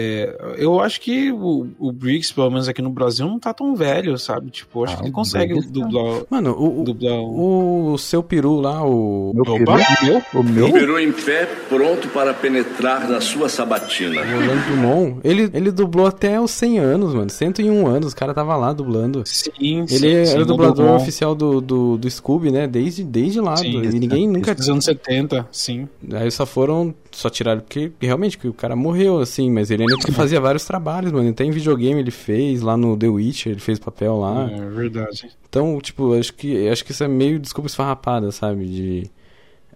é, 0.00 0.54
eu 0.58 0.80
acho 0.80 1.00
que 1.00 1.32
o, 1.32 1.66
o 1.78 1.90
Briggs, 1.92 2.32
pelo 2.32 2.50
menos 2.50 2.68
aqui 2.68 2.80
no 2.80 2.90
Brasil, 2.90 3.26
não 3.26 3.38
tá 3.38 3.52
tão 3.52 3.74
velho, 3.74 4.16
sabe? 4.18 4.50
Tipo, 4.50 4.84
acho 4.84 4.94
Ah, 4.94 4.96
que 4.98 5.02
ele 5.04 5.10
o 5.10 5.12
consegue 5.14 5.54
Briggs 5.54 5.72
tá. 5.72 5.80
dublar, 5.80 6.22
Mano, 6.30 6.52
o, 6.52 6.80
o, 6.80 6.84
dublar 6.84 7.14
um... 7.20 7.92
o 7.92 7.98
seu 7.98 8.22
peru 8.22 8.60
lá, 8.60 8.84
o. 8.84 9.32
Meu 9.34 9.42
Opa, 9.54 9.76
meu? 10.04 10.22
O 10.34 10.42
meu? 10.42 10.72
Peru 10.72 10.98
em 11.00 11.10
pé, 11.12 11.46
pronto 11.68 12.08
para 12.08 12.32
penetrar 12.32 13.08
na 13.08 13.20
sua 13.20 13.48
sabatina. 13.48 14.20
O 14.20 14.36
Orlando 14.36 14.66
Drummond, 14.66 15.20
ele, 15.24 15.50
ele 15.52 15.70
dublou 15.72 16.06
até 16.06 16.40
os 16.40 16.50
100 16.52 16.78
anos, 16.78 17.14
mano. 17.14 17.28
101 17.30 17.86
anos, 17.86 18.12
o 18.12 18.16
cara 18.16 18.32
tava 18.32 18.56
lá 18.56 18.72
dublando. 18.72 19.22
Sim, 19.26 19.50
Ele 19.58 19.86
sim, 19.88 20.06
era 20.08 20.26
sim, 20.26 20.38
o 20.38 20.46
dublador 20.46 20.90
oficial 20.94 21.34
do, 21.34 21.60
do, 21.60 21.98
do 21.98 22.10
Scooby, 22.10 22.50
né? 22.50 22.66
Desde, 22.66 23.02
desde 23.02 23.40
lá. 23.40 23.56
Sim, 23.56 23.82
e 23.82 23.98
ninguém 23.98 24.28
nunca. 24.28 24.54
Dos 24.54 24.68
anos 24.68 24.84
70, 24.84 25.48
sim. 25.50 25.88
Aí 26.12 26.30
só 26.30 26.46
foram. 26.46 26.94
Só 27.18 27.28
tiraram 27.28 27.60
porque 27.62 27.90
realmente 28.00 28.38
que 28.38 28.46
o 28.46 28.54
cara 28.54 28.76
morreu, 28.76 29.18
assim. 29.18 29.50
Mas 29.50 29.72
ele 29.72 29.82
ainda 29.82 30.12
fazia 30.12 30.40
vários 30.40 30.64
trabalhos, 30.64 31.10
mano. 31.10 31.28
Até 31.28 31.42
em 31.42 31.50
videogame 31.50 31.98
ele 31.98 32.12
fez, 32.12 32.62
lá 32.62 32.76
no 32.76 32.96
The 32.96 33.08
Witcher, 33.08 33.52
ele 33.54 33.60
fez 33.60 33.76
papel 33.76 34.20
lá. 34.20 34.48
É 34.48 34.68
verdade. 34.68 35.28
Então, 35.48 35.80
tipo, 35.80 36.16
acho 36.16 36.32
que, 36.32 36.68
acho 36.68 36.84
que 36.84 36.92
isso 36.92 37.02
é 37.02 37.08
meio 37.08 37.40
desculpa 37.40 37.66
esfarrapada, 37.66 38.30
sabe? 38.30 38.66
De. 38.66 39.10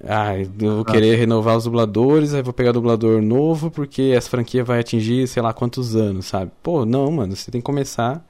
Ah, 0.05 0.39
eu 0.39 0.77
vou 0.77 0.85
querer 0.85 1.17
renovar 1.17 1.57
os 1.57 1.65
dubladores, 1.65 2.33
aí 2.33 2.43
vou 2.43 2.53
pegar 2.53 2.71
dublador 2.71 3.21
novo 3.21 3.73
porque 3.73 4.13
essa 4.15 4.31
franquia 4.31 4.63
vai 4.63 4.79
atingir 4.79 5.27
sei 5.27 5.43
lá 5.43 5.53
quantos 5.53 5.97
anos, 5.97 6.27
sabe? 6.27 6.53
Pô, 6.63 6.85
não, 6.87 7.11
mano, 7.11 7.35
você 7.35 7.51
tem 7.51 7.61
que 7.61 7.65
começar. 7.65 8.25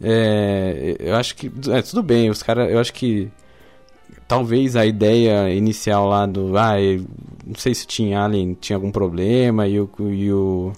É, 0.00 0.96
eu 0.98 1.14
acho 1.14 1.36
que. 1.36 1.52
É, 1.70 1.82
tudo 1.82 2.02
bem, 2.02 2.30
os 2.30 2.42
caras. 2.42 2.70
Eu 2.70 2.78
acho 2.78 2.94
que. 2.94 3.30
Talvez 4.28 4.74
a 4.76 4.84
ideia 4.84 5.52
inicial 5.52 6.08
lá 6.08 6.26
do. 6.26 6.56
Ah, 6.56 6.74
não 7.46 7.54
sei 7.54 7.74
se 7.74 7.86
tinha 7.86 8.24
Alien 8.24 8.56
tinha 8.60 8.76
algum 8.76 8.90
problema 8.90 9.66
e 9.68 9.80
o. 9.80 9.88
E 9.98 10.32
o 10.32 10.72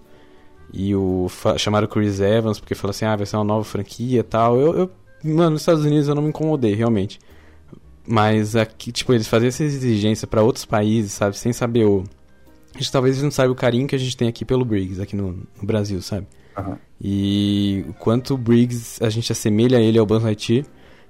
e 0.72 0.94
o 0.94 1.28
chamaram 1.56 1.86
o 1.86 1.88
Chris 1.88 2.20
Evans 2.20 2.60
porque 2.60 2.74
falou 2.74 2.90
assim, 2.90 3.04
ah, 3.06 3.16
vai 3.16 3.24
ser 3.26 3.36
uma 3.36 3.44
nova 3.44 3.64
franquia 3.64 4.20
e 4.20 4.22
tal. 4.22 4.58
Eu, 4.58 4.74
eu, 4.74 4.90
mano, 5.24 5.52
nos 5.52 5.62
Estados 5.62 5.84
Unidos 5.84 6.08
eu 6.08 6.14
não 6.14 6.22
me 6.22 6.28
incomodei, 6.28 6.74
realmente. 6.74 7.18
Mas 8.06 8.56
aqui, 8.56 8.92
tipo, 8.92 9.12
eles 9.12 9.28
faziam 9.28 9.48
essa 9.48 9.64
exigência 9.64 10.26
pra 10.26 10.42
outros 10.42 10.64
países, 10.64 11.12
sabe? 11.12 11.36
Sem 11.36 11.52
saber 11.52 11.84
o. 11.84 12.04
A 12.74 12.78
gente 12.78 12.92
talvez 12.92 13.22
não 13.22 13.30
saiba 13.30 13.52
o 13.52 13.56
carinho 13.56 13.86
que 13.86 13.94
a 13.94 13.98
gente 13.98 14.16
tem 14.16 14.28
aqui 14.28 14.44
pelo 14.44 14.64
Briggs, 14.64 15.00
aqui 15.00 15.16
no, 15.16 15.32
no 15.32 15.66
Brasil, 15.66 16.00
sabe? 16.00 16.26
Aham. 16.56 16.78
E 17.00 17.84
o 17.88 17.92
quanto 17.94 18.34
o 18.34 18.38
Briggs 18.38 19.02
a 19.02 19.08
gente 19.08 19.30
assemelha 19.32 19.80
ele 19.80 19.98
ao 19.98 20.06
Buzz 20.06 20.22
Lightyear, 20.22 20.64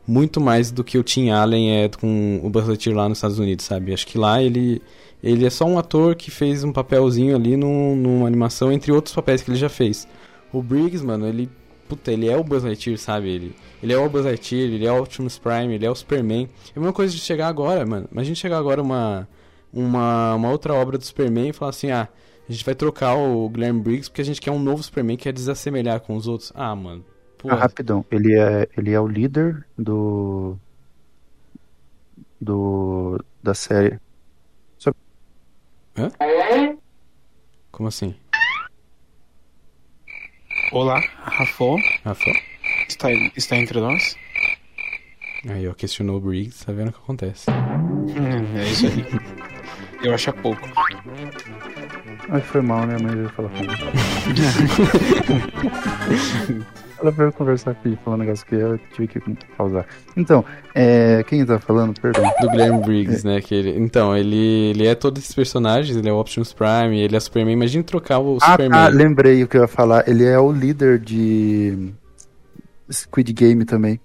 muito 0.09 0.41
mais 0.41 0.71
do 0.71 0.83
que 0.83 0.97
o 0.97 1.03
Tim 1.03 1.29
Allen 1.29 1.85
é 1.85 1.89
com 1.89 2.41
o 2.43 2.49
Buzz 2.49 2.67
Lightyear 2.67 2.97
lá 2.97 3.09
nos 3.09 3.19
Estados 3.19 3.39
Unidos, 3.39 3.67
sabe? 3.67 3.93
Acho 3.93 4.07
que 4.07 4.17
lá 4.17 4.43
ele 4.43 4.81
ele 5.23 5.45
é 5.45 5.51
só 5.51 5.65
um 5.67 5.79
ator 5.79 6.15
que 6.15 6.31
fez 6.31 6.65
um 6.65 6.73
papelzinho 6.73 7.37
ali 7.37 7.57
num, 7.57 7.95
numa 7.95 8.27
animação, 8.27 8.73
entre 8.73 8.91
outros 8.91 9.15
papéis 9.15 9.43
que 9.43 9.51
ele 9.51 9.59
já 9.59 9.69
fez. 9.69 10.09
O 10.53 10.63
Briggs, 10.63 11.05
mano, 11.05 11.27
ele. 11.27 11.51
Puta, 11.89 12.13
ele 12.13 12.29
é 12.29 12.37
o 12.37 12.45
Buzz 12.45 12.63
Lightyear, 12.63 12.99
sabe? 12.99 13.29
Ele, 13.29 13.57
ele 13.83 13.93
é 13.93 13.99
o 13.99 14.09
Buzz 14.09 14.25
Lightyear, 14.25 14.71
ele 14.71 14.87
é 14.87 14.93
o 14.93 15.03
Optimus 15.03 15.39
Prime, 15.39 15.75
ele 15.75 15.87
é 15.87 15.91
o 15.91 15.95
Superman. 15.95 16.49
É 16.75 16.79
a 16.79 16.81
mesma 16.81 16.93
coisa 16.93 17.15
de 17.15 17.21
chegar 17.21 17.49
agora, 17.49 17.85
mano. 17.85 18.09
Imagina 18.13 18.35
chegar 18.35 18.59
agora 18.59 18.83
uma, 18.83 19.29
uma, 19.73 20.35
uma 20.35 20.51
outra 20.51 20.75
obra 20.75 20.99
do 20.99 21.05
Superman 21.05 21.49
e 21.49 21.53
falar 21.53 21.71
assim: 21.71 21.91
ah, 21.91 22.09
a 22.49 22.53
gente 22.53 22.65
vai 22.65 22.75
trocar 22.75 23.15
o 23.15 23.49
Guilherme 23.49 23.81
Briggs 23.81 24.09
porque 24.09 24.23
a 24.23 24.25
gente 24.25 24.41
quer 24.41 24.51
um 24.51 24.59
novo 24.59 24.83
Superman 24.83 25.17
que 25.17 25.25
quer 25.25 25.33
desassemelhar 25.33 26.01
com 26.01 26.15
os 26.15 26.29
outros. 26.29 26.53
Ah, 26.55 26.77
mano. 26.77 27.05
Pô, 27.39 27.51
Ah, 27.51 27.55
rapidão. 27.55 28.05
Ele 28.11 28.35
é, 28.39 28.69
ele 28.77 28.93
é 28.93 29.01
o 29.01 29.07
líder 29.07 29.65
do. 29.77 30.59
Do. 32.41 33.25
Da 33.43 33.55
série. 33.55 33.99
como 37.71 37.89
assim? 37.89 38.15
Olá, 40.73 41.01
Rafô, 41.23 41.77
Rafa? 42.05 42.31
está, 42.89 43.11
está 43.37 43.57
entre 43.57 43.81
nós? 43.81 44.17
Aí, 45.49 45.67
ó, 45.67 45.73
questionou 45.75 46.17
o 46.17 46.21
Briggs, 46.21 46.65
tá 46.67 46.73
vendo 46.73 46.89
o 46.89 46.93
que 46.93 46.99
acontece. 46.99 47.51
Hum, 47.51 48.59
é 48.59 48.69
isso 48.69 48.87
aí. 48.87 49.05
Eu 50.03 50.15
acho 50.15 50.33
pouco. 50.35 50.69
Ai, 52.29 52.41
foi 52.43 52.61
mal, 52.63 52.87
né? 52.87 52.97
Mas 53.01 53.15
eu 53.15 53.23
ia 53.23 53.29
falar 53.31 53.49
comigo. 53.49 53.73
Ela 57.01 57.11
veio 57.13 57.33
conversar 57.33 57.75
comigo, 57.77 58.01
falar 58.05 58.17
um 58.17 58.21
negócio 58.21 58.45
que 58.47 58.55
eu 58.57 58.79
tive 58.95 59.07
que 59.09 59.21
pausar. 59.57 59.87
Então, 60.17 60.45
é, 60.75 61.23
quem 61.25 61.47
tá 61.47 61.59
falando? 61.61 61.99
Perdão. 62.01 62.25
Do 62.41 62.51
Guilherme 62.51 62.83
Briggs, 62.83 63.25
né? 63.25 63.41
Que 63.41 63.55
ele, 63.55 63.79
então, 63.79 64.17
ele, 64.17 64.71
ele 64.71 64.87
é 64.87 64.95
todos 64.95 65.23
esses 65.23 65.35
personagens, 65.35 65.97
ele 65.97 66.09
é 66.09 66.13
o 66.13 66.19
Optimus 66.19 66.53
Prime, 66.53 66.99
ele 66.99 67.15
é 67.15 67.19
o 67.19 67.21
Superman. 67.21 67.53
Imagina 67.55 67.85
trocar 67.85 68.19
o 68.19 68.39
Ah, 68.43 68.51
Superman. 68.53 68.71
tá, 68.81 68.89
lembrei 68.89 69.45
o 69.45 69.49
que 69.49 69.57
eu 69.57 69.63
ia 69.63 69.69
falar. 69.69 70.09
Ele 70.09 70.25
é 70.25 70.39
o 70.39 70.51
líder 70.51 70.99
de 70.99 71.93
Squid 72.91 73.33
Game 73.33 73.65
também. 73.65 74.01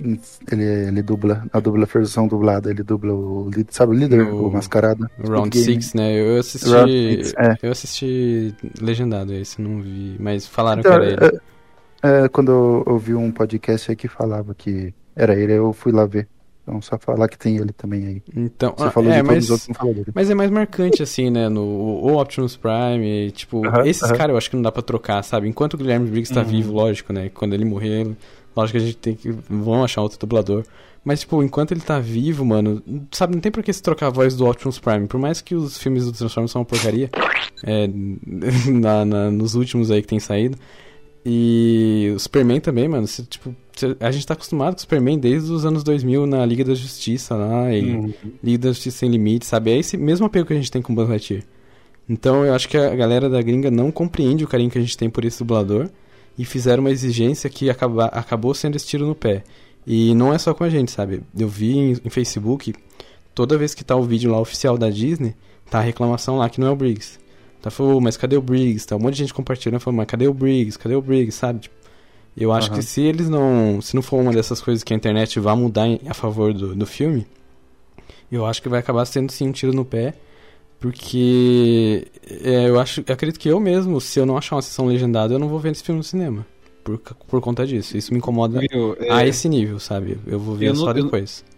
Ele, 0.00 0.62
ele 0.62 1.02
dubla, 1.02 1.44
a 1.52 1.58
dubla 1.58 1.84
versão 1.84 2.28
dublada, 2.28 2.70
ele 2.70 2.84
dubla 2.84 3.12
o 3.12 3.50
líder, 3.50 3.66
sabe 3.70 3.92
o 3.96 3.98
líder, 3.98 4.24
No- 4.24 4.46
o 4.46 4.52
mascarado? 4.52 5.10
O 5.18 5.28
Round 5.28 5.48
Squid 5.48 5.66
Game. 5.66 5.82
6, 5.82 5.94
né? 5.94 6.12
Eu 6.20 6.38
assisti. 6.38 6.68
Six, 6.68 7.34
é. 7.36 7.56
Eu 7.60 7.72
assisti 7.72 8.54
legendado 8.80 9.34
esse, 9.34 9.60
não 9.60 9.80
vi. 9.82 10.14
Mas 10.20 10.46
falaram 10.46 10.80
Então, 10.80 10.92
que 11.00 11.04
era 11.04 11.26
ele. 11.26 11.40
É, 12.02 12.28
quando 12.28 12.50
eu 12.52 12.84
ouvi 12.86 13.14
um 13.14 13.30
podcast 13.30 13.90
aí 13.90 13.96
que 13.96 14.08
falava 14.08 14.54
que 14.54 14.92
era 15.16 15.34
ele, 15.34 15.52
eu 15.54 15.72
fui 15.72 15.92
lá 15.92 16.06
ver. 16.06 16.28
Então 16.62 16.82
só 16.82 16.98
falar 16.98 17.28
que 17.28 17.38
tem 17.38 17.56
ele 17.56 17.72
também 17.72 18.06
aí. 18.06 18.22
Então, 18.36 18.74
Você 18.76 18.84
ah, 18.88 18.90
falou 18.90 19.10
é, 19.10 19.22
de 19.22 19.22
todos 19.22 19.34
mas, 19.36 19.44
os 19.44 19.50
outros, 19.50 19.68
não 19.68 19.74
falou 19.74 19.94
dele. 19.94 20.06
mas 20.14 20.28
é 20.30 20.34
mais 20.34 20.50
marcante, 20.50 21.02
assim, 21.02 21.30
né? 21.30 21.48
No 21.48 21.62
o 21.62 22.20
Optimus 22.20 22.56
Prime, 22.58 23.30
tipo, 23.30 23.66
Aham, 23.66 23.86
esses 23.86 24.02
aham. 24.02 24.14
caras 24.16 24.30
eu 24.34 24.36
acho 24.36 24.50
que 24.50 24.56
não 24.56 24.62
dá 24.62 24.70
pra 24.70 24.82
trocar, 24.82 25.22
sabe? 25.24 25.48
Enquanto 25.48 25.74
o 25.74 25.76
Guilherme 25.78 26.10
Briggs 26.10 26.32
tá 26.32 26.42
vivo, 26.42 26.72
lógico, 26.74 27.10
né? 27.12 27.30
Quando 27.32 27.54
ele 27.54 27.64
morrer, 27.64 28.06
lógico 28.54 28.78
que 28.78 28.84
a 28.84 28.86
gente 28.86 28.96
tem 28.98 29.14
que. 29.14 29.30
Vão 29.48 29.82
achar 29.82 30.02
outro 30.02 30.18
dublador. 30.18 30.62
Mas, 31.02 31.20
tipo, 31.20 31.42
enquanto 31.42 31.72
ele 31.72 31.80
tá 31.80 31.98
vivo, 31.98 32.44
mano, 32.44 32.82
sabe, 33.12 33.32
não 33.34 33.40
tem 33.40 33.50
por 33.50 33.62
que 33.62 33.72
se 33.72 33.82
trocar 33.82 34.08
a 34.08 34.10
voz 34.10 34.36
do 34.36 34.46
Optimus 34.46 34.78
Prime. 34.78 35.06
Por 35.06 35.18
mais 35.18 35.40
que 35.40 35.54
os 35.54 35.78
filmes 35.78 36.04
do 36.04 36.12
Transformers 36.12 36.50
são 36.50 36.60
uma 36.60 36.66
porcaria, 36.66 37.08
é, 37.64 37.88
na, 38.70 39.06
na- 39.06 39.30
nos 39.30 39.54
últimos 39.54 39.90
aí 39.90 40.02
que 40.02 40.08
tem 40.08 40.20
saído. 40.20 40.58
E 41.24 42.12
o 42.14 42.18
Superman 42.18 42.60
também, 42.60 42.88
mano. 42.88 43.06
cê, 43.06 43.22
tipo, 43.22 43.54
a 44.00 44.10
gente 44.10 44.26
tá 44.26 44.34
acostumado 44.34 44.74
com 44.74 44.78
o 44.78 44.80
Superman 44.80 45.18
desde 45.18 45.52
os 45.52 45.64
anos 45.64 45.82
2000 45.84 46.26
na 46.26 46.44
Liga 46.44 46.64
da 46.64 46.74
Justiça 46.74 47.34
lá. 47.34 47.72
E 47.74 47.94
Uhum. 47.96 48.12
Liga 48.42 48.58
da 48.58 48.68
Justiça 48.70 48.98
Sem 48.98 49.10
Limites, 49.10 49.48
sabe? 49.48 49.70
É 49.70 49.78
esse 49.78 49.96
mesmo 49.96 50.26
apego 50.26 50.46
que 50.46 50.52
a 50.52 50.56
gente 50.56 50.70
tem 50.70 50.82
com 50.82 50.92
o 50.92 50.96
Buzz 50.96 51.08
Lightyear. 51.08 51.42
Então 52.08 52.44
eu 52.44 52.54
acho 52.54 52.68
que 52.68 52.76
a 52.76 52.94
galera 52.94 53.28
da 53.28 53.42
gringa 53.42 53.70
não 53.70 53.90
compreende 53.90 54.42
o 54.44 54.48
carinho 54.48 54.70
que 54.70 54.78
a 54.78 54.80
gente 54.80 54.96
tem 54.96 55.10
por 55.10 55.24
esse 55.24 55.38
dublador. 55.38 55.88
E 56.38 56.44
fizeram 56.44 56.82
uma 56.82 56.90
exigência 56.90 57.50
que 57.50 57.68
acaba, 57.68 58.06
acabou 58.06 58.54
sendo 58.54 58.76
esse 58.76 58.86
tiro 58.86 59.06
no 59.06 59.14
pé. 59.14 59.42
E 59.84 60.14
não 60.14 60.32
é 60.32 60.38
só 60.38 60.54
com 60.54 60.62
a 60.62 60.70
gente, 60.70 60.90
sabe? 60.90 61.22
Eu 61.36 61.48
vi 61.48 61.76
em, 61.76 61.92
em 62.04 62.10
Facebook, 62.10 62.74
toda 63.34 63.58
vez 63.58 63.74
que 63.74 63.84
tá 63.84 63.96
o 63.96 64.02
vídeo 64.04 64.30
lá 64.30 64.40
oficial 64.40 64.78
da 64.78 64.88
Disney, 64.88 65.34
tá 65.68 65.78
a 65.78 65.82
reclamação 65.82 66.38
lá 66.38 66.48
que 66.48 66.60
não 66.60 66.68
é 66.68 66.70
o 66.70 66.76
Briggs. 66.76 67.18
Tá 67.60 67.70
falando, 67.70 68.00
mas 68.00 68.16
cadê 68.16 68.36
o 68.36 68.42
Briggs? 68.42 68.86
Tá 68.86 68.96
um 68.96 69.00
monte 69.00 69.14
de 69.14 69.20
gente 69.20 69.34
compartilhando, 69.34 69.80
falando, 69.80 69.96
mas 69.98 70.06
cadê 70.06 70.28
o 70.28 70.34
Briggs? 70.34 70.78
Cadê 70.78 70.94
o 70.94 71.02
Briggs? 71.02 71.36
Sabe? 71.36 71.60
Tipo, 71.60 71.74
eu 72.36 72.52
acho 72.52 72.68
Aham. 72.68 72.76
que 72.78 72.84
se 72.84 73.00
eles 73.02 73.28
não. 73.28 73.80
Se 73.80 73.94
não 73.96 74.02
for 74.02 74.20
uma 74.20 74.32
dessas 74.32 74.60
coisas 74.60 74.84
que 74.84 74.92
a 74.92 74.96
internet 74.96 75.40
vai 75.40 75.56
mudar 75.56 75.86
em- 75.88 76.00
a 76.08 76.14
favor 76.14 76.54
do, 76.54 76.74
do 76.74 76.86
filme, 76.86 77.26
eu 78.30 78.46
acho 78.46 78.62
que 78.62 78.68
vai 78.68 78.78
acabar 78.80 79.04
sendo 79.06 79.32
sim 79.32 79.48
um 79.48 79.52
tiro 79.52 79.72
no 79.72 79.84
pé. 79.84 80.14
Porque 80.80 82.06
é, 82.42 82.68
eu 82.68 82.78
acho. 82.78 83.02
Eu 83.06 83.12
acredito 83.14 83.38
que 83.40 83.48
eu 83.48 83.58
mesmo, 83.58 84.00
se 84.00 84.18
eu 84.20 84.24
não 84.26 84.36
achar 84.38 84.54
uma 84.56 84.62
sessão 84.62 84.86
legendada, 84.86 85.34
eu 85.34 85.38
não 85.38 85.48
vou 85.48 85.58
ver 85.58 85.72
esse 85.72 85.82
filme 85.82 85.98
no 85.98 86.04
cinema. 86.04 86.46
Por, 86.84 86.98
por 86.98 87.40
conta 87.40 87.66
disso. 87.66 87.96
Isso 87.96 88.12
me 88.12 88.18
incomoda 88.18 88.60
Viu? 88.60 88.96
É, 89.00 89.12
a 89.12 89.26
esse 89.26 89.48
nível, 89.48 89.78
sabe? 89.80 90.18
Eu 90.26 90.38
vou 90.38 90.54
ver 90.54 90.66
Eu 90.68 90.74
só 90.76 90.86
não- 90.86 90.96
eu- 90.96 91.04
depois. 91.04 91.44
Eu 91.50 91.57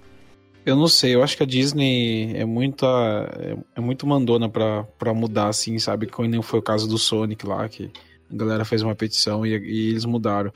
não 0.66 0.87
sei, 0.88 1.14
eu 1.14 1.23
acho 1.23 1.37
que 1.37 1.42
a 1.42 1.46
Disney 1.46 2.35
é 2.37 2.44
muito, 2.44 2.85
é, 2.85 3.57
é 3.77 3.81
muito 3.81 4.07
mandona 4.07 4.49
pra, 4.49 4.85
pra 4.99 5.14
mudar, 5.14 5.49
assim, 5.49 5.79
sabe? 5.79 6.09
Nem 6.29 6.42
foi 6.42 6.59
o 6.59 6.62
caso 6.62 6.87
do 6.88 6.99
Sonic 6.99 7.46
lá, 7.46 7.68
que 7.68 7.90
a 8.31 8.37
galera 8.37 8.64
fez 8.64 8.83
uma 8.83 8.94
petição 8.94 9.44
e, 9.46 9.51
e 9.51 9.88
eles 9.90 10.05
mudaram. 10.05 10.53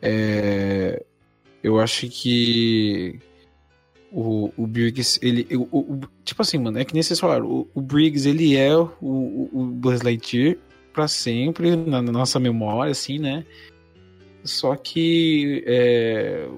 É, 0.00 1.02
eu 1.62 1.80
acho 1.80 2.08
que 2.08 3.18
o, 4.12 4.52
o 4.56 4.66
Briggs, 4.66 5.18
ele. 5.22 5.46
o- 5.56 5.68
o- 5.94 6.00
tipo 6.24 6.40
assim, 6.42 6.58
mano, 6.58 6.78
é 6.78 6.84
que 6.84 6.94
nem 6.94 7.02
vocês 7.02 7.18
falaram, 7.18 7.46
o, 7.46 7.68
o 7.74 7.80
Briggs, 7.80 8.28
ele 8.28 8.56
é 8.56 8.76
o, 8.76 8.90
o, 9.00 9.50
o 9.52 9.64
Buzz 9.66 10.02
Lightyear 10.02 10.56
pra 10.92 11.08
sempre, 11.08 11.74
na, 11.76 12.00
na 12.00 12.12
nossa 12.12 12.38
memória, 12.38 12.92
assim, 12.92 13.18
né? 13.18 13.44
Só 14.44 14.76
que 14.76 15.64
é, 15.66 16.48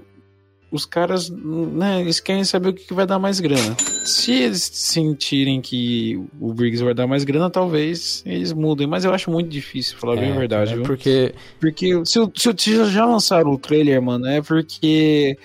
os 0.70 0.84
caras, 0.84 1.30
né, 1.30 2.00
eles 2.02 2.20
querem 2.20 2.44
saber 2.44 2.68
o 2.68 2.72
que 2.74 2.92
vai 2.92 3.06
dar 3.06 3.18
mais 3.18 3.40
grana. 3.40 3.74
Se 4.04 4.32
eles 4.32 4.62
sentirem 4.72 5.60
que 5.60 6.20
o 6.40 6.52
Briggs 6.52 6.82
vai 6.84 6.92
dar 6.94 7.06
mais 7.06 7.24
grana, 7.24 7.48
talvez 7.48 8.22
eles 8.26 8.52
mudem. 8.52 8.86
Mas 8.86 9.04
eu 9.04 9.14
acho 9.14 9.30
muito 9.30 9.48
difícil, 9.48 9.96
falar 9.98 10.16
bem 10.16 10.32
a 10.32 10.38
verdade, 10.38 10.72
é 10.72 10.76
viu? 10.76 10.84
porque 10.84 11.34
Porque 11.58 12.04
se, 12.04 12.18
o- 12.20 12.30
se, 12.34 12.48
o- 12.50 12.54
se 12.58 12.84
já 12.90 13.04
lançaram 13.06 13.50
o 13.52 13.58
trailer, 13.58 14.00
mano, 14.02 14.26
é 14.26 14.42
porque 14.42 15.38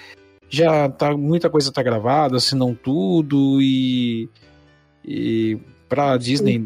já 0.50 0.88
tá 0.90 1.16
muita 1.16 1.50
coisa 1.50 1.72
tá 1.72 1.82
gravada, 1.82 2.40
se 2.40 2.56
não 2.56 2.74
tudo, 2.76 3.60
e. 3.62 4.30
E 5.06 5.58
pra 5.90 6.16
Disney 6.18 6.66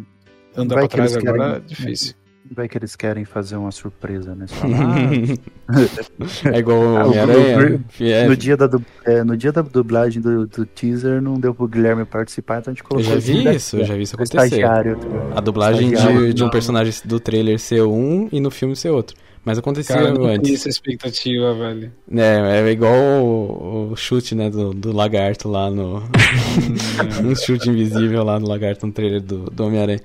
andar 0.56 0.76
Vai 0.76 0.88
pra 0.88 0.98
trás 0.98 1.16
agora 1.16 1.38
querem- 1.38 1.56
é 1.56 1.60
difícil. 1.68 2.14
Vai 2.52 2.68
que 2.68 2.78
eles 2.78 2.96
querem 2.96 3.26
fazer 3.26 3.56
uma 3.58 3.72
surpresa, 3.72 4.34
né? 4.36 4.46
Fala, 4.48 4.74
É 6.54 6.60
igual 6.60 6.80
o 6.80 6.98
Ah, 6.98 7.06
Homem-Aranha. 7.06 7.82
o- 8.00 8.04
É, 8.04 8.28
no, 8.28 8.36
dia 8.38 8.56
da, 8.58 8.70
é, 9.06 9.24
no 9.24 9.36
dia 9.38 9.52
da 9.52 9.62
dublagem 9.62 10.22
do, 10.22 10.48
do 10.48 10.66
teaser 10.66 11.22
não 11.22 11.40
deu 11.40 11.54
pro 11.54 11.68
Guilherme 11.68 12.06
participar, 12.06 12.60
então 12.60 12.72
a 12.72 12.74
gente 12.74 12.84
eu 12.84 12.90
colocou 12.90 13.12
já 13.12 13.18
esse 13.18 13.32
vi 13.34 13.56
isso, 13.56 13.78
eu 13.78 13.86
já 13.86 13.96
vi 13.96 14.02
isso 14.04 14.16
o 14.16 14.22
acontecer. 14.22 14.46
estagiário. 14.46 14.98
A 15.36 15.42
dublagem 15.42 15.92
de, 15.92 16.34
de 16.34 16.44
um 16.44 16.50
personagem 16.50 16.94
do 17.06 17.20
trailer 17.20 17.60
ser 17.60 17.84
um 17.84 18.28
e 18.32 18.40
no 18.40 18.50
filme 18.52 18.76
ser 18.76 18.90
outro. 18.90 19.16
Mas 19.44 19.58
acontecia 19.58 19.96
Cara, 19.96 20.14
não 20.14 20.26
antes. 20.26 20.54
essa 20.56 20.68
expectativa, 20.68 21.54
velho. 21.54 21.90
É, 22.14 22.60
é 22.68 22.70
igual 22.72 22.94
o, 22.94 23.92
o 23.92 23.96
chute, 23.96 24.36
né, 24.36 24.50
do, 24.50 24.74
do 24.74 24.92
lagarto 24.92 25.48
lá 25.48 25.72
no. 25.72 26.04
um 27.24 27.34
chute 27.34 27.70
invisível 27.70 28.24
lá 28.26 28.38
no 28.42 28.48
lagarto 28.48 28.86
no 28.86 28.92
trailer 28.92 29.22
do, 29.22 29.46
do 29.50 29.66
Homem-Aranha. 29.66 30.02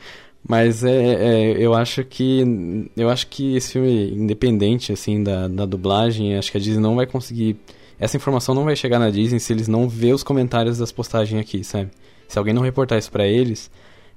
Mas 0.47 0.83
é, 0.83 0.91
é, 0.93 1.51
eu 1.59 1.73
acho 1.75 2.05
que. 2.05 2.89
Eu 2.97 3.09
acho 3.09 3.27
que 3.29 3.57
esse 3.57 3.73
filme, 3.73 4.11
independente 4.13 4.93
assim 4.93 5.23
da, 5.23 5.47
da 5.49 5.65
dublagem, 5.65 6.37
acho 6.37 6.51
que 6.51 6.59
a 6.59 6.61
Disney 6.61 6.81
não 6.83 6.97
vai 6.97 7.07
conseguir. 7.07 7.57
Essa 7.99 8.17
informação 8.17 8.55
não 8.55 8.65
vai 8.65 8.75
chegar 8.75 8.99
na 8.99 9.11
Disney 9.11 9.39
se 9.39 9.53
eles 9.53 9.69
não 9.69 9.89
ver 9.89 10.13
os 10.13 10.25
comentários 10.25 10.79
das 10.79 10.91
postagens 10.91 11.41
aqui, 11.41 11.63
sabe? 11.63 11.91
Se 12.27 12.39
alguém 12.39 12.53
não 12.53 12.63
reportar 12.63 12.99
isso 12.99 13.11
pra 13.13 13.27
eles. 13.27 13.71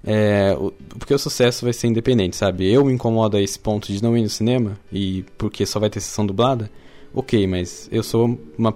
É, 0.03 0.55
o- 0.59 0.71
porque 0.99 1.13
o 1.13 1.19
sucesso 1.19 1.63
vai 1.65 1.73
ser 1.73 1.87
independente, 1.87 2.35
sabe? 2.35 2.71
Eu 2.71 2.83
me 2.85 2.93
incomodo 2.93 3.37
a 3.37 3.41
esse 3.41 3.57
ponto 3.59 3.91
de 3.91 4.01
não 4.01 4.17
ir 4.17 4.21
no 4.23 4.29
cinema, 4.29 4.77
e 4.91 5.23
porque 5.37 5.65
só 5.65 5.79
vai 5.79 5.89
ter 5.89 5.99
sessão 5.99 6.25
dublada, 6.25 6.69
ok, 7.13 7.45
mas 7.47 7.87
eu 7.91 8.03
sou 8.03 8.39
uma 8.57 8.73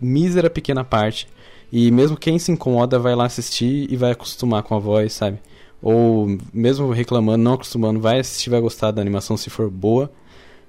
mísera 0.00 0.50
pequena 0.50 0.82
parte, 0.84 1.28
e 1.70 1.90
mesmo 1.92 2.16
quem 2.16 2.36
se 2.38 2.50
incomoda 2.50 2.98
vai 2.98 3.14
lá 3.14 3.26
assistir 3.26 3.86
e 3.90 3.96
vai 3.96 4.10
acostumar 4.12 4.62
com 4.64 4.74
a 4.74 4.78
voz, 4.80 5.12
sabe? 5.12 5.38
Ou 5.82 6.38
mesmo 6.54 6.90
reclamando, 6.92 7.42
não 7.42 7.54
acostumando, 7.54 8.00
vai 8.00 8.20
assistir, 8.20 8.48
vai 8.48 8.60
gostar 8.60 8.92
da 8.92 9.02
animação 9.02 9.36
se 9.36 9.50
for 9.50 9.68
boa. 9.68 10.10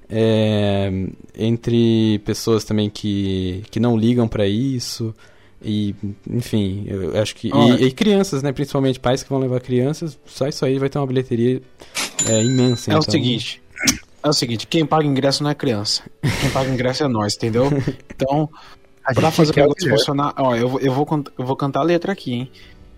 É, 0.10 0.91
entre 1.38 2.19
pessoas 2.26 2.63
também 2.63 2.89
que, 2.89 3.63
que 3.69 3.80
não 3.80 3.95
ligam 3.95 4.28
pra 4.28 4.47
isso. 4.47 5.13
E, 5.62 5.95
enfim, 6.30 6.84
eu 6.88 7.21
acho 7.21 7.36
que. 7.36 7.54
Olha. 7.54 7.80
E, 7.80 7.86
e 7.86 7.91
crianças, 7.91 8.43
né? 8.43 8.52
Principalmente 8.52 8.99
pais 8.99 9.23
que 9.23 9.30
vão 9.30 9.39
levar 9.39 9.62
crianças, 9.62 10.19
só 10.26 10.47
isso 10.47 10.65
aí 10.65 10.78
vai 10.78 10.89
ter 10.89 10.97
uma 10.97 11.08
bilheteria 11.08 11.62
é, 12.28 12.43
imensa. 12.43 12.91
É 12.91 12.95
o 12.95 12.99
então. 12.99 13.12
seguinte. 13.12 13.62
É 14.23 14.30
o 14.30 14.34
seguinte, 14.34 14.65
quem 14.67 14.86
paga 14.86 15.06
ingresso 15.06 15.43
não 15.43 15.49
é 15.49 15.56
criança. 15.56 16.02
Quem 16.39 16.49
paga 16.49 16.71
ingresso 16.71 17.04
é 17.04 17.08
nós, 17.10 17.36
entendeu? 17.36 17.69
Então, 18.15 18.49
A 19.04 19.13
pra 19.13 19.26
gente 19.26 19.36
fazer 19.36 19.52
o 19.52 19.54
o 19.54 19.67
negócio 19.67 19.89
funcionar, 19.89 20.34
ó, 20.38 20.56
eu, 20.56 20.80
eu, 20.80 20.93
vou, 20.93 21.06
eu 21.38 21.45
vou 21.45 21.58
cantar 21.58 21.82
a 21.82 21.84
letra 21.84 22.13
aqui, 22.13 22.34
hein? 22.34 22.52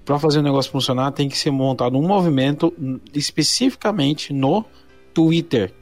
Pra 0.06 0.20
fazer 0.20 0.40
o 0.40 0.44
negócio 0.44 0.72
funcionar, 0.72 1.12
tem 1.12 1.28
que 1.28 1.38
ser 1.38 1.50
montado 1.50 1.98
um 1.98 2.08
movimento 2.08 2.72
especificamente 3.12 4.32
no 4.32 4.64
Twitter. 5.14 5.74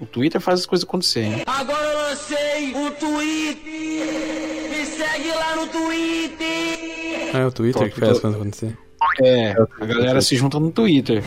O 0.00 0.06
Twitter 0.06 0.40
faz 0.40 0.60
as 0.60 0.66
coisas 0.66 0.88
acontecerem. 0.88 1.42
Agora 1.46 1.84
eu 1.84 1.98
lancei 1.98 2.74
um 2.74 2.90
tweet. 2.92 3.60
Me 3.64 4.86
segue 4.86 5.28
lá 5.28 5.56
no 5.56 5.66
Twitter. 5.66 7.30
Ah, 7.34 7.38
é 7.40 7.46
o 7.46 7.52
Twitter 7.52 7.92
que 7.92 8.00
faz 8.00 8.12
as 8.12 8.20
coisas 8.20 8.40
acontecer. 8.40 8.78
É, 9.22 9.50
a 9.80 9.84
galera 9.84 10.20
se 10.20 10.36
junta 10.36 10.58
no 10.58 10.70
Twitter. 10.70 11.22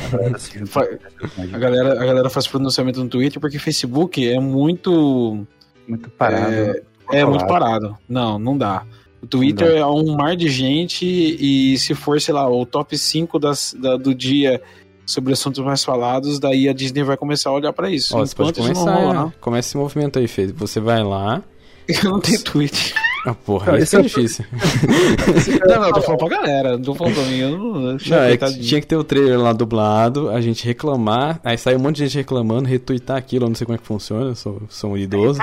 A 1.53 1.57
galera, 1.57 2.01
a 2.01 2.05
galera 2.05 2.29
faz 2.29 2.47
pronunciamento 2.47 3.03
no 3.03 3.09
Twitter 3.09 3.39
porque 3.39 3.59
Facebook 3.59 4.27
é 4.27 4.39
muito. 4.39 5.45
muito 5.87 6.09
parado. 6.09 6.53
É, 6.53 6.83
é 7.11 7.25
muito 7.25 7.45
parado. 7.45 7.97
Não, 8.07 8.39
não 8.39 8.57
dá. 8.57 8.85
O 9.21 9.27
Twitter 9.27 9.77
é 9.77 9.85
um 9.85 10.15
mar 10.15 10.35
de 10.35 10.49
gente 10.49 11.05
e 11.05 11.77
se 11.77 11.93
for, 11.93 12.19
sei 12.19 12.33
lá, 12.33 12.49
o 12.49 12.65
top 12.65 12.97
5 12.97 13.37
das, 13.37 13.75
da- 13.79 13.95
do 13.97 14.15
dia 14.15 14.61
sobre 15.05 15.33
assuntos 15.33 15.63
mais 15.63 15.83
falados, 15.83 16.39
daí 16.39 16.67
a 16.69 16.73
Disney 16.73 17.03
vai 17.03 17.17
começar 17.17 17.49
a 17.49 17.53
olhar 17.53 17.71
pra 17.73 17.89
isso. 17.91 18.15
Ó, 18.17 18.25
você 18.25 18.35
pode 18.35 18.53
começar. 18.59 18.95
rolar, 18.95 19.27
é, 19.27 19.33
Começa 19.39 19.69
esse 19.69 19.77
movimento 19.77 20.17
aí, 20.17 20.27
Fê. 20.27 20.47
Você 20.47 20.79
vai 20.79 21.03
lá. 21.03 21.43
Eu 21.87 22.09
não 22.11 22.19
tenho 22.19 22.41
Twitter. 22.41 22.93
Ah, 23.25 23.35
porra, 23.35 23.73
Não, 23.73 23.77
isso 23.79 23.95
é 23.97 24.01
difícil. 24.01 24.43
não, 25.67 25.79
não, 25.81 25.87
eu 25.89 25.93
tô 25.93 26.01
falando 26.01 26.19
pra 26.19 26.27
galera, 26.29 26.71
não 26.77 26.81
tô 26.81 26.95
falando 26.95 27.13
pra 27.13 27.23
mim. 27.25 27.37
Eu 27.37 27.51
não, 27.57 27.73
Não, 27.93 28.17
é 28.23 28.35
que 28.37 28.59
tinha 28.59 28.81
que 28.81 28.87
ter 28.87 28.95
o 28.95 29.03
trailer 29.03 29.39
lá 29.39 29.53
dublado, 29.53 30.29
a 30.31 30.41
gente 30.41 30.65
reclamar, 30.65 31.39
aí 31.43 31.55
sai 31.57 31.75
um 31.75 31.79
monte 31.79 31.97
de 31.97 32.05
gente 32.07 32.17
reclamando, 32.17 32.67
retweetar 32.67 33.17
aquilo, 33.17 33.45
eu 33.45 33.49
não 33.49 33.55
sei 33.55 33.65
como 33.65 33.75
é 33.75 33.77
que 33.77 33.85
funciona, 33.85 34.25
eu 34.31 34.35
sou, 34.35 34.61
sou 34.69 34.91
um 34.93 34.97
idoso. 34.97 35.39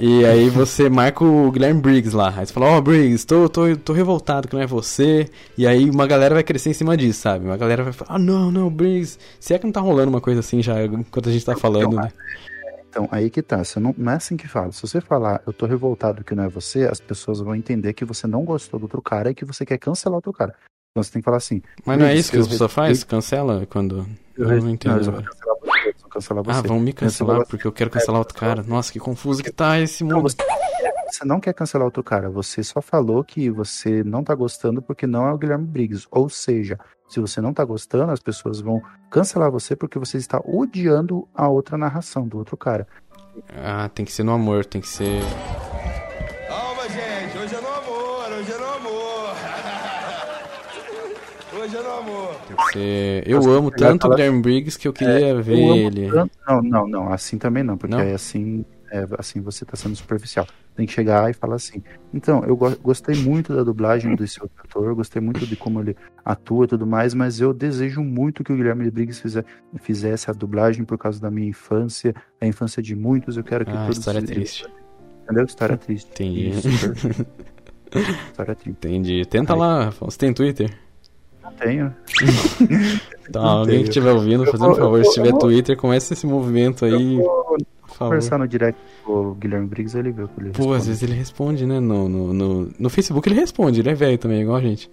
E 0.00 0.24
aí 0.24 0.48
você 0.48 0.88
marca 0.88 1.22
o 1.24 1.50
Guilherme 1.52 1.80
Briggs 1.80 2.16
lá. 2.16 2.32
Aí 2.36 2.46
você 2.46 2.52
fala, 2.52 2.66
ó, 2.66 2.80
Briggs, 2.80 3.26
tô, 3.26 3.48
tô, 3.48 3.76
tô 3.76 3.92
revoltado 3.92 4.48
que 4.48 4.54
não 4.54 4.62
é 4.62 4.66
você. 4.66 5.28
E 5.56 5.66
aí 5.66 5.88
uma 5.90 6.06
galera 6.06 6.34
vai 6.34 6.42
crescer 6.42 6.70
em 6.70 6.74
cima 6.74 6.96
disso, 6.96 7.20
sabe? 7.20 7.44
Uma 7.44 7.56
galera 7.56 7.84
vai 7.84 7.92
falar, 7.92 8.16
ah, 8.16 8.18
não, 8.18 8.50
não, 8.50 8.70
Briggs, 8.70 9.18
se 9.38 9.54
é 9.54 9.58
que 9.58 9.64
não 9.66 9.72
tá 9.72 9.80
rolando 9.80 10.10
uma 10.10 10.20
coisa 10.20 10.40
assim 10.40 10.62
já 10.62 10.82
enquanto 10.84 11.28
a 11.28 11.32
gente 11.32 11.44
tá 11.44 11.56
falando, 11.56 11.96
né? 11.96 12.10
Então, 12.88 13.08
aí 13.12 13.30
que 13.30 13.40
tá. 13.40 13.62
Você 13.62 13.78
não, 13.78 13.94
não 13.96 14.12
é 14.12 14.16
assim 14.16 14.36
que 14.36 14.48
fala. 14.48 14.72
Se 14.72 14.82
você 14.82 15.00
falar, 15.00 15.40
eu 15.46 15.52
tô 15.52 15.64
revoltado 15.64 16.24
que 16.24 16.34
não 16.34 16.44
é 16.44 16.48
você, 16.48 16.86
as 16.86 16.98
pessoas 17.00 17.38
vão 17.38 17.54
entender 17.54 17.92
que 17.92 18.04
você 18.04 18.26
não 18.26 18.44
gostou 18.44 18.80
do 18.80 18.84
outro 18.84 19.00
cara 19.00 19.30
e 19.30 19.34
que 19.34 19.44
você 19.44 19.64
quer 19.64 19.78
cancelar 19.78 20.16
outro 20.16 20.32
cara. 20.32 20.54
Então 20.90 21.04
você 21.04 21.12
tem 21.12 21.22
que 21.22 21.24
falar 21.24 21.36
assim. 21.36 21.62
Mas 21.86 21.98
não 21.98 22.06
é 22.06 22.16
isso 22.16 22.32
que 22.32 22.36
pessoas 22.38 22.50
respeito- 22.58 22.74
fazem? 22.74 23.06
Cancela 23.06 23.64
quando. 23.70 24.04
Eu, 24.36 24.50
Eu 24.50 24.62
não 24.62 24.70
entendo 24.70 24.96
eles 24.96 25.06
você. 25.90 25.96
Eles 25.96 26.02
vão 26.02 26.10
cancelar 26.10 26.44
você. 26.44 26.58
Ah, 26.58 26.62
vão 26.62 26.80
me 26.80 26.92
cancelar 26.92 27.36
Cancela 27.36 27.46
porque 27.48 27.66
eu 27.66 27.72
quero 27.72 27.90
cancelar 27.90 28.18
outro 28.18 28.38
cara. 28.38 28.62
Nossa, 28.62 28.92
que 28.92 28.98
confuso 28.98 29.42
que 29.42 29.50
tá 29.52 29.78
esse 29.78 30.02
Não, 30.04 30.16
mundo. 30.16 30.30
você, 30.30 30.36
você 31.10 31.24
não 31.24 31.40
quer 31.40 31.52
cancelar 31.52 31.84
outro 31.84 32.02
cara, 32.02 32.30
você 32.30 32.62
só 32.62 32.80
falou 32.80 33.22
que 33.24 33.50
você 33.50 34.02
não 34.04 34.22
tá 34.22 34.34
gostando 34.34 34.80
porque 34.80 35.06
não 35.06 35.26
é 35.26 35.32
o 35.32 35.38
Guilherme 35.38 35.66
Briggs. 35.66 36.06
Ou 36.10 36.28
seja, 36.28 36.78
se 37.08 37.18
você 37.20 37.40
não 37.40 37.52
tá 37.52 37.64
gostando, 37.64 38.12
as 38.12 38.20
pessoas 38.20 38.60
vão 38.60 38.80
cancelar 39.10 39.50
você 39.50 39.74
porque 39.74 39.98
você 39.98 40.16
está 40.16 40.40
odiando 40.44 41.28
a 41.34 41.48
outra 41.48 41.76
narração 41.76 42.26
do 42.26 42.38
outro 42.38 42.56
cara. 42.56 42.86
Ah, 43.56 43.88
tem 43.92 44.04
que 44.04 44.12
ser 44.12 44.22
no 44.22 44.32
amor, 44.32 44.64
tem 44.64 44.80
que 44.80 44.88
ser. 44.88 45.20
É 51.76 51.82
no 51.82 51.90
amor. 51.90 52.36
Eu 53.26 53.36
Nossa, 53.36 53.50
amo 53.50 53.70
tanto 53.70 54.06
o 54.06 54.10
Guilherme 54.10 54.42
Briggs 54.42 54.78
que 54.78 54.86
eu 54.88 54.92
queria 54.92 55.40
ver 55.40 55.58
Eu 55.58 55.70
amo 55.72 55.80
ele. 55.88 56.10
tanto- 56.10 56.38
Não, 56.46 56.62
não, 56.62 56.86
não, 56.88 57.12
assim 57.12 57.38
também 57.38 57.62
não, 57.62 57.76
porque 57.76 57.94
Não? 57.94 58.02
aí 58.02 58.12
assim, 58.12 58.64
é, 58.92 59.06
assim 59.18 59.40
você 59.40 59.64
tá 59.64 59.76
sendo 59.76 59.94
superficial. 59.96 60.46
Tem 60.76 60.86
que 60.86 60.92
chegar 60.92 61.30
e 61.30 61.34
falar 61.34 61.56
assim. 61.56 61.82
Então, 62.14 62.42
eu 62.44 62.56
go- 62.56 62.76
gostei 62.82 63.14
muito 63.16 63.54
da 63.54 63.62
dublagem 63.62 64.14
desse 64.16 64.40
outro 64.42 64.56
ator, 64.64 64.94
gostei 64.94 65.20
muito 65.20 65.46
de 65.46 65.54
como 65.56 65.80
ele 65.80 65.96
atua 66.24 66.64
e 66.64 66.68
tudo 66.68 66.86
mais, 66.86 67.12
mas 67.12 67.40
eu 67.40 67.52
desejo 67.52 68.02
muito 68.02 68.42
que 68.42 68.52
o 68.52 68.56
Guilherme 68.56 68.90
Briggs 68.90 69.20
fizer- 69.20 69.44
fizesse 69.80 70.30
a 70.30 70.32
dublagem 70.32 70.84
por 70.84 70.96
causa 70.96 71.20
da 71.20 71.30
minha 71.30 71.48
infância, 71.48 72.14
a 72.40 72.46
infância 72.46 72.82
de 72.82 72.94
muitos. 72.96 73.36
Eu 73.36 73.44
quero 73.44 73.64
que 73.64 73.72
Ah, 73.72 73.82
todos. 73.82 73.98
história 73.98 74.22
triste. 74.22 74.66
Entendeu? 75.24 75.44
História 75.44 75.76
triste. 75.76 76.10
Entendi. 76.12 76.48
Isso, 76.50 76.68
história 78.32 78.54
triste. 78.54 78.70
Entendi. 78.70 79.24
Tenta 79.26 79.54
lá, 79.54 79.84
Rafael. 79.86 80.10
Você 80.10 80.18
tem 80.18 80.32
Twitter? 80.32 80.70
Não 81.42 81.52
tenho. 81.52 81.94
Tá, 83.32 83.40
Não 83.40 83.48
alguém 83.48 83.64
que 83.64 83.70
tenho. 83.76 83.88
estiver 83.88 84.12
ouvindo, 84.12 84.44
fazendo 84.46 84.64
um 84.64 84.74
vou- 84.74 84.76
favor, 84.76 85.04
se 85.04 85.14
tiver 85.14 85.26
eu 85.28 85.30
vou- 85.32 85.40
Twitter, 85.40 85.76
comece 85.76 86.12
esse 86.14 86.26
movimento 86.26 86.84
aí. 86.84 87.18
Conversar 87.98 88.38
no 88.38 88.48
direct 88.48 88.80
com 89.04 89.12
o 89.12 89.34
Guilherme 89.34 89.66
Briggs, 89.66 89.96
ele 89.98 90.10
vê 90.10 90.22
o 90.24 90.28
que 90.28 90.40
ele 90.40 90.50
Pô, 90.50 90.62
às 90.62 90.66
responde. 90.68 90.86
vezes 90.88 91.02
ele 91.02 91.12
responde, 91.14 91.66
né? 91.66 91.80
No, 91.80 92.08
no, 92.08 92.32
no, 92.32 92.70
no 92.78 92.90
Facebook 92.90 93.28
ele 93.28 93.38
responde, 93.38 93.80
ele 93.80 93.90
é 93.90 93.94
velho 93.94 94.16
também, 94.18 94.40
igual 94.42 94.56
a 94.56 94.60
gente. 94.62 94.88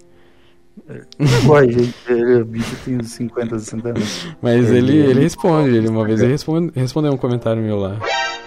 Ué, 1.48 1.68
gente, 1.72 1.94
ele, 2.08 2.42
o 2.42 2.44
bicho 2.44 2.76
tem 2.84 2.96
uns 2.98 3.10
50, 3.12 3.58
60 3.58 3.88
anos. 3.88 4.26
Mas 4.42 4.70
Ele- 4.70 4.92
ele, 4.98 5.10
ele 5.10 5.20
responde, 5.20 5.74
ele 5.74 5.88
uma 5.88 6.04
vez 6.04 6.20
ele 6.20 6.32
responde, 6.32 6.70
respondeu 6.74 7.12
um 7.12 7.16
comentário 7.16 7.62
meu 7.62 7.76
lá. 7.78 7.96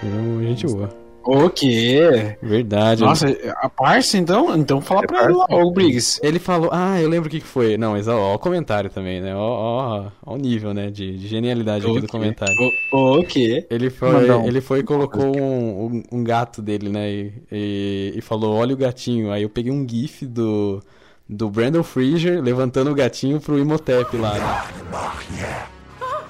Ele 0.04 0.16
é 0.16 0.20
uma 0.22 0.44
gente 0.44 0.66
boa. 0.68 0.90
O 1.24 1.50
quê? 1.50 2.38
Verdade. 2.42 3.02
Nossa, 3.02 3.28
a 3.58 3.70
parça 3.70 4.18
então? 4.18 4.56
Então 4.58 4.82
fala 4.82 5.04
É 5.04 5.08
pra 5.08 5.24
ele 5.26 5.34
lá, 5.34 5.46
ô 5.50 5.72
Briggs. 5.72 6.20
Ele 6.24 6.40
falou, 6.40 6.70
ah, 6.72 7.00
eu 7.00 7.08
lembro 7.08 7.28
o 7.28 7.32
que 7.32 7.40
foi. 7.40 7.78
Não, 7.78 7.92
mas 7.92 8.08
ó, 8.08 8.18
ó 8.18 8.36
o 8.36 8.40
comentário 8.40 8.90
também, 8.90 9.22
né? 9.22 9.36
Ó, 9.36 9.40
ó, 9.40 10.12
ó 10.26 10.34
o 10.34 10.38
nível, 10.38 10.74
né, 10.74 10.90
de, 10.90 11.18
de 11.18 11.28
genialidade 11.28 11.86
aqui 11.86 12.02
do 12.02 12.08
comentário. 12.08 12.54
O, 12.92 13.20
o 13.20 13.24
quê? 13.24 13.66
Ele 13.70 13.90
foi, 13.90 14.10
ele 14.46 14.62
foi 14.62 14.80
e 14.80 14.84
colocou 14.84 15.38
um, 15.38 15.86
um, 15.86 16.04
um 16.12 16.24
gato 16.24 16.62
dele, 16.62 16.90
né? 16.90 17.10
E, 17.10 17.34
e, 17.52 18.14
e 18.16 18.22
falou, 18.22 18.56
olha 18.56 18.74
o 18.74 18.78
gatinho. 18.78 19.32
Aí 19.32 19.44
eu 19.44 19.50
peguei 19.50 19.72
um 19.72 19.88
gif 19.88 20.26
do, 20.26 20.82
do 21.30 21.50
Brandon 21.50 21.84
Fraser 21.84 22.42
levantando 22.42 22.92
o 22.92 22.96
gatinho 22.96 23.40
pro 23.40 23.60
Imhotep 23.60 24.18
lá, 24.18 24.34
né? 24.34 25.66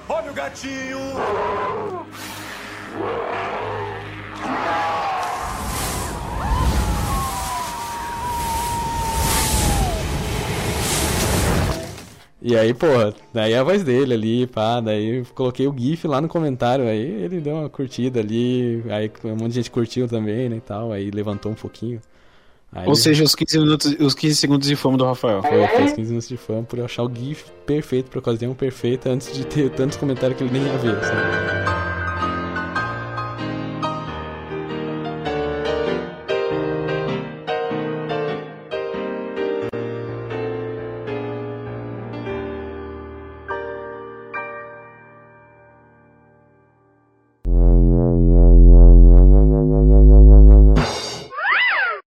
Olha 0.08 0.30
o 0.30 0.34
gatinho. 0.34 0.98
E 12.44 12.56
aí, 12.56 12.74
porra, 12.74 13.14
daí 13.32 13.54
a 13.54 13.62
voz 13.62 13.84
dele 13.84 14.14
ali, 14.14 14.46
pá, 14.48 14.80
daí 14.80 15.24
coloquei 15.32 15.68
o 15.68 15.74
GIF 15.76 16.08
lá 16.08 16.20
no 16.20 16.26
comentário, 16.26 16.86
aí 16.88 16.98
ele 16.98 17.40
deu 17.40 17.54
uma 17.54 17.70
curtida 17.70 18.18
ali, 18.18 18.82
aí 18.90 19.08
um 19.24 19.36
monte 19.36 19.50
de 19.50 19.54
gente 19.54 19.70
curtiu 19.70 20.08
também, 20.08 20.48
né, 20.48 20.56
e 20.56 20.60
tal, 20.60 20.90
aí 20.90 21.08
levantou 21.12 21.52
um 21.52 21.54
pouquinho. 21.54 22.00
Aí 22.72 22.86
Ou 22.86 22.94
ele 22.94 23.00
seja, 23.00 23.22
os 23.22 23.36
15, 23.36 23.58
minutos, 23.60 23.96
os 24.00 24.14
15 24.14 24.34
segundos 24.34 24.66
de 24.66 24.74
fama 24.74 24.96
do 24.96 25.04
Rafael. 25.04 25.40
foi, 25.40 25.68
fez 25.68 25.92
15 25.92 26.08
minutos 26.08 26.28
de 26.28 26.36
fã 26.36 26.64
por 26.64 26.80
eu 26.80 26.84
achar 26.84 27.04
o 27.04 27.14
GIF 27.14 27.44
perfeito, 27.64 28.10
por 28.10 28.18
ocasião 28.18 28.54
perfeita, 28.54 29.10
antes 29.10 29.32
de 29.32 29.46
ter 29.46 29.70
tantos 29.70 29.96
comentários 29.96 30.36
que 30.36 30.42
ele 30.42 30.52
nem 30.52 30.62
ia 30.62 30.78
ver, 30.78 30.96
sabe? 31.04 31.81